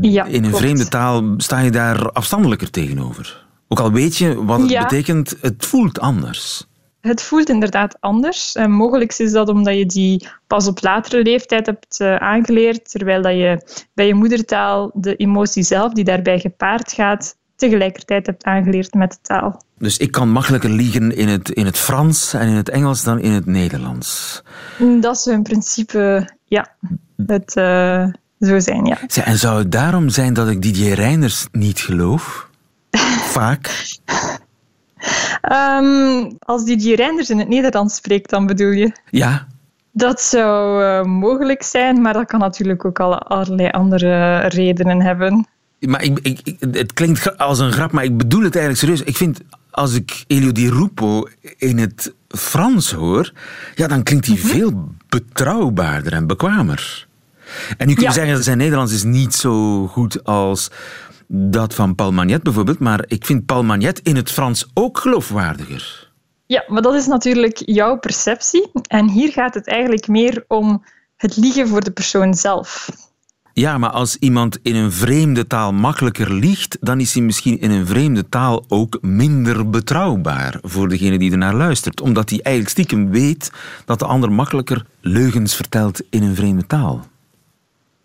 Ja, 0.00 0.24
in 0.24 0.34
een 0.34 0.40
klopt. 0.42 0.56
vreemde 0.56 0.88
taal 0.88 1.34
sta 1.36 1.58
je 1.58 1.70
daar 1.70 2.12
afstandelijker 2.12 2.70
tegenover. 2.70 3.46
Ook 3.68 3.80
al 3.80 3.92
weet 3.92 4.16
je 4.16 4.44
wat 4.44 4.60
het 4.60 4.70
Ja. 4.70 4.82
betekent, 4.82 5.36
het 5.40 5.66
voelt 5.66 6.00
anders. 6.00 6.66
Het 7.06 7.22
voelt 7.22 7.48
inderdaad 7.48 7.96
anders. 8.00 8.54
En 8.54 8.70
mogelijk 8.70 9.18
is 9.18 9.32
dat 9.32 9.48
omdat 9.48 9.76
je 9.76 9.86
die 9.86 10.28
pas 10.46 10.66
op 10.66 10.82
latere 10.82 11.22
leeftijd 11.22 11.66
hebt 11.66 12.00
eh, 12.00 12.16
aangeleerd, 12.16 12.90
terwijl 12.90 13.22
dat 13.22 13.32
je 13.32 13.82
bij 13.94 14.06
je 14.06 14.14
moedertaal 14.14 14.90
de 14.94 15.16
emotie 15.16 15.62
zelf 15.62 15.92
die 15.92 16.04
daarbij 16.04 16.38
gepaard 16.38 16.92
gaat, 16.92 17.36
tegelijkertijd 17.56 18.26
hebt 18.26 18.44
aangeleerd 18.44 18.94
met 18.94 19.10
de 19.10 19.18
taal. 19.22 19.62
Dus 19.78 19.98
ik 19.98 20.10
kan 20.10 20.28
makkelijker 20.28 20.70
liegen 20.70 21.16
in 21.16 21.28
het, 21.28 21.50
in 21.50 21.64
het 21.64 21.78
Frans 21.78 22.34
en 22.34 22.48
in 22.48 22.54
het 22.54 22.68
Engels 22.68 23.02
dan 23.02 23.18
in 23.18 23.32
het 23.32 23.46
Nederlands. 23.46 24.42
Dat 25.00 25.20
zou 25.20 25.36
in 25.36 25.42
principe 25.42 26.28
ja, 26.44 26.74
het 27.26 27.56
eh, 27.56 28.06
zo 28.40 28.58
zijn, 28.58 28.84
ja. 28.84 28.98
En 29.24 29.38
zou 29.38 29.58
het 29.58 29.72
daarom 29.72 30.08
zijn 30.08 30.34
dat 30.34 30.48
ik 30.48 30.62
Didier 30.62 30.94
Reiners 30.94 31.46
niet 31.52 31.80
geloof? 31.80 32.48
Vaak. 33.36 33.92
Ehm, 35.40 36.30
als 36.38 36.64
die 36.64 36.96
Reinders 36.96 37.30
in 37.30 37.38
het 37.38 37.48
Nederlands 37.48 37.94
spreekt, 37.94 38.30
dan 38.30 38.46
bedoel 38.46 38.70
je? 38.70 38.92
Ja, 39.10 39.46
Dat 39.92 40.20
zou 40.22 40.82
eh, 40.84 41.02
mogelijk 41.04 41.62
zijn, 41.62 42.00
maar 42.02 42.12
dat 42.12 42.26
kan 42.26 42.40
natuurlijk 42.40 42.84
ook 42.84 43.00
al 43.00 43.18
allerlei 43.18 43.68
andere 43.70 44.36
redenen 44.40 45.02
hebben. 45.02 45.46
maar 45.80 46.02
ik, 46.02 46.18
ik, 46.22 46.40
ik- 46.44 46.56
het 46.72 46.92
klinkt 46.92 47.38
als 47.38 47.58
een 47.58 47.72
grap, 47.72 47.92
maar 47.92 48.04
ik 48.04 48.16
bedoel 48.16 48.42
het 48.42 48.56
eigenlijk 48.56 48.78
serieus. 48.84 49.02
Ik 49.02 49.16
vind, 49.16 49.40
als 49.70 49.94
ik 49.94 50.24
Elio 50.26 50.52
Di 50.52 50.68
Rupo 50.68 51.26
in 51.56 51.78
het 51.78 52.14
Frans 52.28 52.92
hoor, 52.92 53.32
ja, 53.74 53.86
dan 53.86 54.02
klinkt 54.02 54.26
hij 54.26 54.36
veel 54.36 54.88
betrouwbaarder 55.08 56.12
en 56.12 56.26
bekwamer. 56.26 57.06
En 57.76 57.86
nu 57.86 57.92
kun 57.94 58.02
je 58.02 58.08
Ja. 58.08 58.14
zeggen, 58.14 58.42
zijn 58.42 58.58
Nederlands 58.58 58.92
is 58.92 59.02
niet 59.02 59.34
zo 59.34 59.86
goed 59.86 60.24
als 60.24 60.70
dat 61.28 61.74
van 61.74 61.94
Paul 61.94 62.12
Magnet 62.12 62.42
bijvoorbeeld, 62.42 62.78
maar 62.78 63.04
ik 63.06 63.26
vind 63.26 63.46
Paul 63.46 63.64
Magnet 63.64 63.98
in 63.98 64.16
het 64.16 64.30
Frans 64.30 64.70
ook 64.74 64.98
geloofwaardiger. 64.98 66.12
Ja, 66.46 66.64
maar 66.68 66.82
dat 66.82 66.94
is 66.94 67.06
natuurlijk 67.06 67.62
jouw 67.64 67.98
perceptie. 67.98 68.70
En 68.86 69.08
hier 69.08 69.32
gaat 69.32 69.54
het 69.54 69.68
eigenlijk 69.68 70.08
meer 70.08 70.44
om 70.48 70.84
het 71.16 71.36
liegen 71.36 71.68
voor 71.68 71.80
de 71.80 71.90
persoon 71.90 72.34
zelf. 72.34 72.88
Ja, 73.52 73.78
maar 73.78 73.90
als 73.90 74.16
iemand 74.16 74.58
in 74.62 74.74
een 74.74 74.92
vreemde 74.92 75.46
taal 75.46 75.72
makkelijker 75.72 76.32
liegt, 76.32 76.76
dan 76.80 77.00
is 77.00 77.14
hij 77.14 77.22
misschien 77.22 77.60
in 77.60 77.70
een 77.70 77.86
vreemde 77.86 78.28
taal 78.28 78.64
ook 78.68 78.98
minder 79.00 79.70
betrouwbaar 79.70 80.58
voor 80.62 80.88
degene 80.88 81.18
die 81.18 81.32
ernaar 81.32 81.54
luistert. 81.54 82.00
Omdat 82.00 82.30
hij 82.30 82.40
eigenlijk 82.42 82.76
stiekem 82.76 83.10
weet 83.10 83.50
dat 83.84 83.98
de 83.98 84.04
ander 84.04 84.32
makkelijker 84.32 84.86
leugens 85.00 85.54
vertelt 85.54 86.02
in 86.10 86.22
een 86.22 86.34
vreemde 86.34 86.66
taal. 86.66 87.06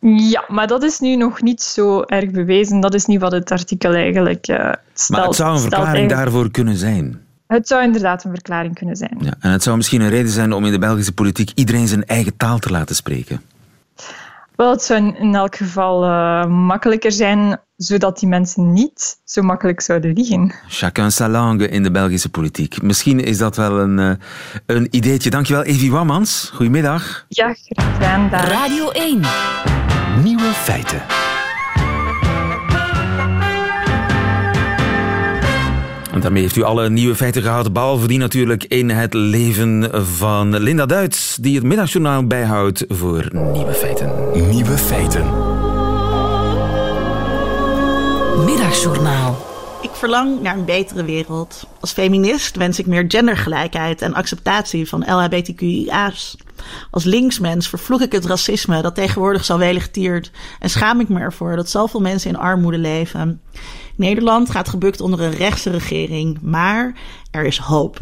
Ja, 0.02 0.44
maar 0.48 0.68
dat 0.68 0.84
is 0.84 1.00
nu 1.00 1.16
nog 1.16 1.42
niet 1.42 1.62
zo 1.62 2.02
erg 2.02 2.32
bewezen. 2.32 2.80
Dat 2.80 2.94
is 2.94 3.06
niet 3.06 3.20
wat 3.22 3.32
het 3.32 3.52
artikel 3.52 3.94
eigenlijk 3.94 4.48
eh 4.48 4.72
stelt. 4.94 5.20
Maar 5.20 5.28
het 5.28 5.36
zou 5.36 5.54
een 5.54 5.60
verklaring 5.60 5.96
eigenlijk- 5.96 6.24
daarvoor 6.24 6.52
kunnen 6.52 6.76
zijn. 6.78 7.22
Het 7.48 7.68
zou 7.68 7.84
inderdaad 7.84 8.24
een 8.24 8.32
verklaring 8.32 8.76
kunnen 8.76 8.96
zijn. 8.96 9.18
Ja, 9.22 9.34
en 9.40 9.52
het 9.52 9.64
zou 9.64 9.78
misschien 9.78 10.02
een 10.02 10.10
reden 10.10 10.32
zijn 10.32 10.54
om 10.54 10.66
in 10.66 10.72
de 10.72 10.80
Belgische 10.80 11.14
politiek 11.14 11.52
iedereen 11.56 11.88
zijn 11.88 12.06
eigen 12.06 12.38
taal 12.38 12.60
te 12.60 12.70
laten 12.72 12.96
spreken. 12.96 13.42
Wel, 14.56 14.72
het 14.72 14.82
zou 14.84 15.00
in- 15.00 15.16
in 15.18 15.36
elk 15.36 15.56
geval 15.56 16.04
eh, 16.04 16.46
makkelijker 16.46 17.12
zijn, 17.12 17.58
zodat 17.76 18.20
die 18.20 18.30
mensen 18.30 18.74
niet 18.74 19.18
zo 19.26 19.42
makkelijk 19.42 19.82
zouden 19.82 20.14
liegen. 20.14 20.54
Chacun 20.68 21.12
sa 21.12 21.30
langue 21.30 21.70
in 21.70 21.84
de 21.84 21.92
Belgische 21.92 22.30
politiek. 22.30 22.82
Misschien 22.82 23.20
is 23.24 23.38
dat 23.38 23.56
wel 23.56 23.80
een, 23.80 24.00
eh, 24.00 24.12
een 24.66 24.88
ideetje. 24.92 25.30
Dankjewel, 25.30 25.64
Evie 25.64 25.92
Wammans. 25.92 26.52
Goedemiddag. 26.54 27.26
Ja, 27.30 27.54
graag 27.54 27.94
gedaan. 27.94 28.30
Radio 28.30 28.90
1. 28.92 29.22
Nieuwe 30.24 30.52
feiten. 30.54 31.02
En 36.12 36.20
daarmee 36.20 36.42
heeft 36.42 36.56
u 36.56 36.64
alle 36.64 36.90
nieuwe 36.90 37.16
feiten 37.16 37.42
gehad, 37.42 37.74
behalve 37.74 38.08
die 38.08 38.18
natuurlijk 38.18 38.64
in 38.64 38.90
het 38.90 39.14
leven 39.14 39.90
van 40.18 40.58
Linda 40.58 40.86
Duits, 40.86 41.38
die 41.42 41.56
het 41.56 41.64
middagjournaal 41.64 42.28
bijhoudt 42.28 42.86
voor 42.88 43.28
nieuwe 43.34 43.74
feiten. 43.74 44.12
Nieuwe 44.50 44.78
feiten. 44.78 45.26
Middagjournaal. 48.46 49.49
Verlang 50.00 50.42
naar 50.42 50.58
een 50.58 50.66
betere 50.66 51.04
wereld. 51.04 51.68
Als 51.80 51.92
feminist 51.92 52.56
wens 52.56 52.80
ik 52.80 52.86
meer 52.86 53.06
gendergelijkheid 53.08 54.02
en 54.02 54.14
acceptatie 54.14 54.90
van 54.90 55.04
LHBTQIA's. 55.08 56.38
Als 56.92 57.04
linksmens 57.04 57.68
vervloek 57.68 58.02
ik 58.02 58.12
het 58.12 58.26
racisme 58.26 58.82
dat 58.82 58.96
tegenwoordig 58.96 59.46
zo 59.46 59.58
welig 59.58 59.90
tiert 59.90 60.32
en 60.60 60.70
schaam 60.70 61.00
ik 61.00 61.10
me 61.10 61.20
ervoor 61.20 61.56
dat 61.56 61.70
zoveel 61.70 62.00
mensen 62.00 62.30
in 62.30 62.38
armoede 62.38 62.78
leven. 62.78 63.42
Nederland 63.96 64.50
gaat 64.50 64.70
gebukt 64.70 65.02
onder 65.02 65.22
een 65.22 65.36
rechtse 65.36 65.70
regering, 65.70 66.38
maar 66.42 66.94
er 67.32 67.46
is 67.46 67.58
hoop. 67.58 68.02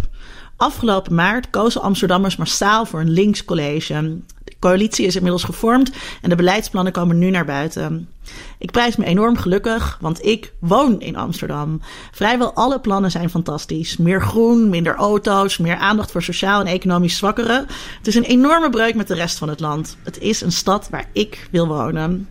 Afgelopen 0.55 1.15
maart 1.15 1.49
kozen 1.49 1.81
Amsterdammers 1.81 2.35
massaal 2.35 2.85
voor 2.85 2.99
een 2.99 3.09
links 3.09 3.45
college. 3.45 3.93
De 3.93 4.36
coalitie 4.59 5.05
is 5.05 5.15
inmiddels 5.15 5.43
gevormd 5.43 5.91
en 6.21 6.29
de 6.29 6.35
beleidsplannen 6.35 6.93
komen 6.93 7.17
nu 7.17 7.29
naar 7.29 7.45
buiten. 7.45 8.09
Ik 8.57 8.71
prijs 8.71 8.95
me 8.95 9.05
enorm 9.05 9.37
gelukkig, 9.37 9.97
want 10.01 10.25
ik 10.25 10.53
woon 10.59 11.01
in 11.01 11.15
Amsterdam. 11.15 11.81
Vrijwel 12.11 12.53
alle 12.53 12.79
plannen 12.79 13.11
zijn 13.11 13.29
fantastisch. 13.29 13.97
Meer 13.97 14.21
groen, 14.21 14.69
minder 14.69 14.95
auto's, 14.95 15.57
meer 15.57 15.75
aandacht 15.75 16.11
voor 16.11 16.23
sociaal 16.23 16.59
en 16.59 16.67
economisch 16.67 17.17
zwakkeren. 17.17 17.65
Het 17.97 18.07
is 18.07 18.15
een 18.15 18.23
enorme 18.23 18.69
breuk 18.69 18.95
met 18.95 19.07
de 19.07 19.13
rest 19.13 19.37
van 19.37 19.49
het 19.49 19.59
land. 19.59 19.97
Het 20.03 20.19
is 20.19 20.41
een 20.41 20.51
stad 20.51 20.89
waar 20.89 21.09
ik 21.13 21.47
wil 21.51 21.67
wonen. 21.67 22.27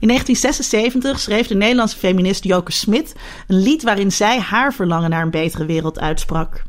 In 0.00 0.08
1976 0.08 1.20
schreef 1.20 1.46
de 1.46 1.54
Nederlandse 1.54 1.96
feminist 1.96 2.44
Joke 2.44 2.72
Smit 2.72 3.14
een 3.46 3.62
lied 3.62 3.82
waarin 3.82 4.12
zij 4.12 4.38
haar 4.38 4.74
verlangen 4.74 5.10
naar 5.10 5.22
een 5.22 5.30
betere 5.30 5.64
wereld 5.64 6.00
uitsprak. 6.00 6.62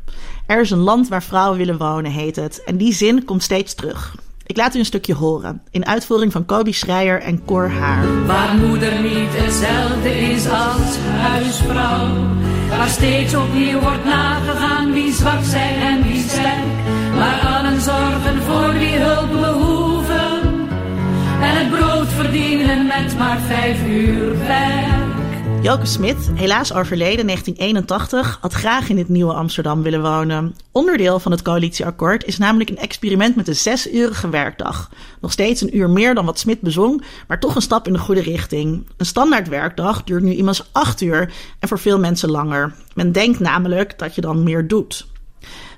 Er 0.46 0.60
is 0.60 0.70
een 0.70 0.78
land 0.78 1.08
waar 1.08 1.22
vrouwen 1.22 1.58
willen 1.58 1.78
wonen, 1.78 2.10
heet 2.10 2.36
het. 2.36 2.62
En 2.64 2.76
die 2.76 2.92
zin 2.92 3.24
komt 3.24 3.42
steeds 3.42 3.74
terug. 3.74 4.14
Ik 4.52 4.58
laat 4.58 4.74
u 4.74 4.78
een 4.78 4.84
stukje 4.84 5.14
horen, 5.14 5.62
in 5.70 5.86
uitvoering 5.86 6.32
van 6.32 6.44
Kobi 6.44 6.72
Schreier 6.72 7.20
en 7.20 7.44
Cor 7.44 7.68
Haar. 7.70 8.26
Waar 8.26 8.54
moeder 8.54 9.02
niet 9.02 9.28
hetzelfde 9.30 10.20
is 10.20 10.48
als 10.48 10.96
huisvrouw. 11.20 12.08
Waar 12.68 12.88
steeds 12.88 13.34
opnieuw 13.34 13.80
wordt 13.80 14.04
nagegaan 14.04 14.92
wie 14.92 15.12
zwak 15.12 15.44
zijn 15.44 15.80
en 15.80 16.02
wie 16.02 16.22
sterk. 16.28 16.64
Waar 17.14 17.40
allen 17.40 17.80
zorgen 17.80 18.42
voor 18.42 18.72
wie 18.72 18.96
hulp 18.96 19.30
behoeven. 19.30 20.68
En 21.40 21.56
het 21.58 21.70
brood 21.70 22.08
verdienen 22.08 22.86
met 22.86 23.18
maar 23.18 23.38
vijf 23.40 23.86
uur 23.86 24.38
werk. 24.38 25.01
Joke 25.62 25.86
Smit, 25.86 26.30
helaas 26.34 26.72
overleden 26.72 27.26
1981, 27.26 28.38
had 28.40 28.52
graag 28.52 28.88
in 28.88 28.98
het 28.98 29.08
nieuwe 29.08 29.32
Amsterdam 29.32 29.82
willen 29.82 30.02
wonen. 30.02 30.56
Onderdeel 30.72 31.18
van 31.18 31.32
het 31.32 31.42
coalitieakkoord 31.42 32.24
is 32.24 32.38
namelijk 32.38 32.70
een 32.70 32.78
experiment 32.78 33.36
met 33.36 33.48
een 33.48 33.56
zesurige 33.56 34.28
werkdag. 34.28 34.90
Nog 35.20 35.32
steeds 35.32 35.60
een 35.60 35.76
uur 35.76 35.90
meer 35.90 36.14
dan 36.14 36.24
wat 36.24 36.38
Smit 36.38 36.60
bezong, 36.60 37.04
maar 37.28 37.40
toch 37.40 37.54
een 37.54 37.62
stap 37.62 37.86
in 37.86 37.92
de 37.92 37.98
goede 37.98 38.20
richting. 38.20 38.86
Een 38.96 39.06
standaard 39.06 39.48
werkdag 39.48 40.04
duurt 40.04 40.22
nu 40.22 40.34
immers 40.34 40.72
acht 40.72 41.00
uur 41.00 41.32
en 41.58 41.68
voor 41.68 41.78
veel 41.78 41.98
mensen 41.98 42.30
langer. 42.30 42.74
Men 42.94 43.12
denkt 43.12 43.40
namelijk 43.40 43.98
dat 43.98 44.14
je 44.14 44.20
dan 44.20 44.42
meer 44.42 44.68
doet. 44.68 45.06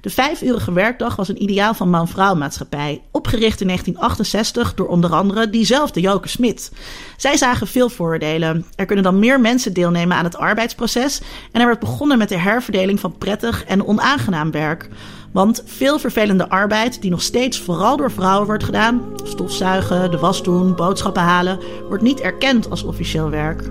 De 0.00 0.10
vijfurige 0.10 0.72
werkdag 0.72 1.16
was 1.16 1.28
een 1.28 1.42
ideaal 1.42 1.74
van 1.74 1.90
man-vrouw 1.90 2.34
maatschappij, 2.34 3.02
opgericht 3.10 3.60
in 3.60 3.66
1968 3.66 4.74
door 4.74 4.88
onder 4.88 5.12
andere 5.12 5.50
diezelfde 5.50 6.00
Joke 6.00 6.28
Smit. 6.28 6.72
Zij 7.16 7.36
zagen 7.36 7.66
veel 7.66 7.88
voordelen. 7.88 8.64
Er 8.76 8.86
kunnen 8.86 9.04
dan 9.04 9.18
meer 9.18 9.40
mensen 9.40 9.72
deelnemen 9.72 10.16
aan 10.16 10.24
het 10.24 10.36
arbeidsproces 10.36 11.20
en 11.52 11.60
er 11.60 11.66
werd 11.66 11.80
begonnen 11.80 12.18
met 12.18 12.28
de 12.28 12.38
herverdeling 12.38 13.00
van 13.00 13.18
prettig 13.18 13.64
en 13.64 13.86
onaangenaam 13.86 14.50
werk. 14.50 14.88
Want 15.32 15.62
veel 15.66 15.98
vervelende 15.98 16.48
arbeid, 16.48 17.02
die 17.02 17.10
nog 17.10 17.22
steeds 17.22 17.60
vooral 17.60 17.96
door 17.96 18.10
vrouwen 18.10 18.46
wordt 18.46 18.64
gedaan, 18.64 19.02
stofzuigen, 19.24 20.10
de 20.10 20.18
was 20.18 20.42
doen, 20.42 20.74
boodschappen 20.74 21.22
halen, 21.22 21.58
wordt 21.88 22.02
niet 22.02 22.20
erkend 22.20 22.70
als 22.70 22.82
officieel 22.82 23.30
werk. 23.30 23.62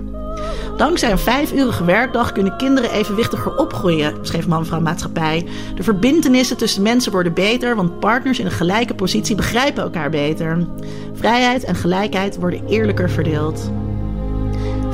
Dankzij 0.76 1.10
een 1.10 1.18
vijfurige 1.18 1.84
werkdag 1.84 2.32
kunnen 2.32 2.56
kinderen 2.56 2.90
evenwichtiger 2.90 3.56
opgroeien, 3.56 4.14
schreef 4.22 4.46
Man-Vrouw 4.46 4.80
Maatschappij. 4.80 5.46
De 5.74 5.82
verbintenissen 5.82 6.56
tussen 6.56 6.82
mensen 6.82 7.12
worden 7.12 7.34
beter, 7.34 7.76
want 7.76 8.00
partners 8.00 8.38
in 8.38 8.46
een 8.46 8.52
gelijke 8.52 8.94
positie 8.94 9.36
begrijpen 9.36 9.82
elkaar 9.82 10.10
beter. 10.10 10.66
Vrijheid 11.14 11.64
en 11.64 11.74
gelijkheid 11.74 12.36
worden 12.36 12.66
eerlijker 12.66 13.10
verdeeld. 13.10 13.70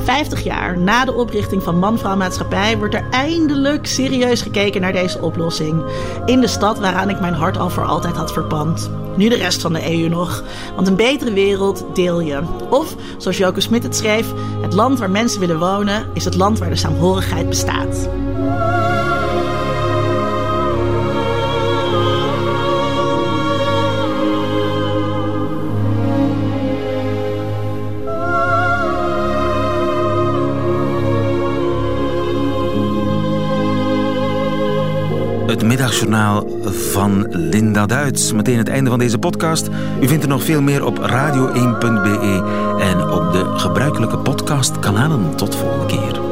50 0.03 0.43
jaar 0.43 0.77
na 0.77 1.05
de 1.05 1.13
oprichting 1.13 1.63
van 1.63 1.79
Man-Vrouw 1.79 2.15
Maatschappij 2.15 2.77
wordt 2.77 2.93
er 2.93 3.05
eindelijk 3.09 3.87
serieus 3.87 4.41
gekeken 4.41 4.81
naar 4.81 4.93
deze 4.93 5.21
oplossing. 5.21 5.83
In 6.25 6.41
de 6.41 6.47
stad 6.47 6.79
waaraan 6.79 7.09
ik 7.09 7.19
mijn 7.19 7.33
hart 7.33 7.57
al 7.57 7.69
voor 7.69 7.85
altijd 7.85 8.15
had 8.15 8.33
verpand. 8.33 8.91
Nu 9.15 9.29
de 9.29 9.35
rest 9.35 9.61
van 9.61 9.73
de 9.73 9.91
EU 9.91 10.09
nog. 10.09 10.43
Want 10.75 10.87
een 10.87 10.95
betere 10.95 11.33
wereld 11.33 11.85
deel 11.93 12.19
je. 12.19 12.41
Of, 12.69 12.95
zoals 13.17 13.37
Joke 13.37 13.61
Smit 13.61 13.83
het 13.83 13.95
schreef, 13.95 14.33
het 14.61 14.73
land 14.73 14.99
waar 14.99 15.11
mensen 15.11 15.39
willen 15.39 15.59
wonen 15.59 16.05
is 16.13 16.25
het 16.25 16.35
land 16.35 16.59
waar 16.59 16.69
de 16.69 16.75
saamhorigheid 16.75 17.49
bestaat. 17.49 18.09
Middagjournaal 35.71 36.47
van 36.91 37.25
Linda 37.29 37.85
Duits. 37.85 38.33
Meteen 38.33 38.57
het 38.57 38.67
einde 38.67 38.89
van 38.89 38.99
deze 38.99 39.17
podcast. 39.17 39.69
U 40.01 40.07
vindt 40.07 40.23
er 40.23 40.29
nog 40.29 40.43
veel 40.43 40.61
meer 40.61 40.85
op 40.85 40.97
radio1.be 40.97 42.43
en 42.79 43.09
op 43.09 43.31
de 43.31 43.51
gebruikelijke 43.55 44.17
podcastkanalen. 44.17 45.35
Tot 45.35 45.55
volgende 45.55 45.85
keer. 45.85 46.30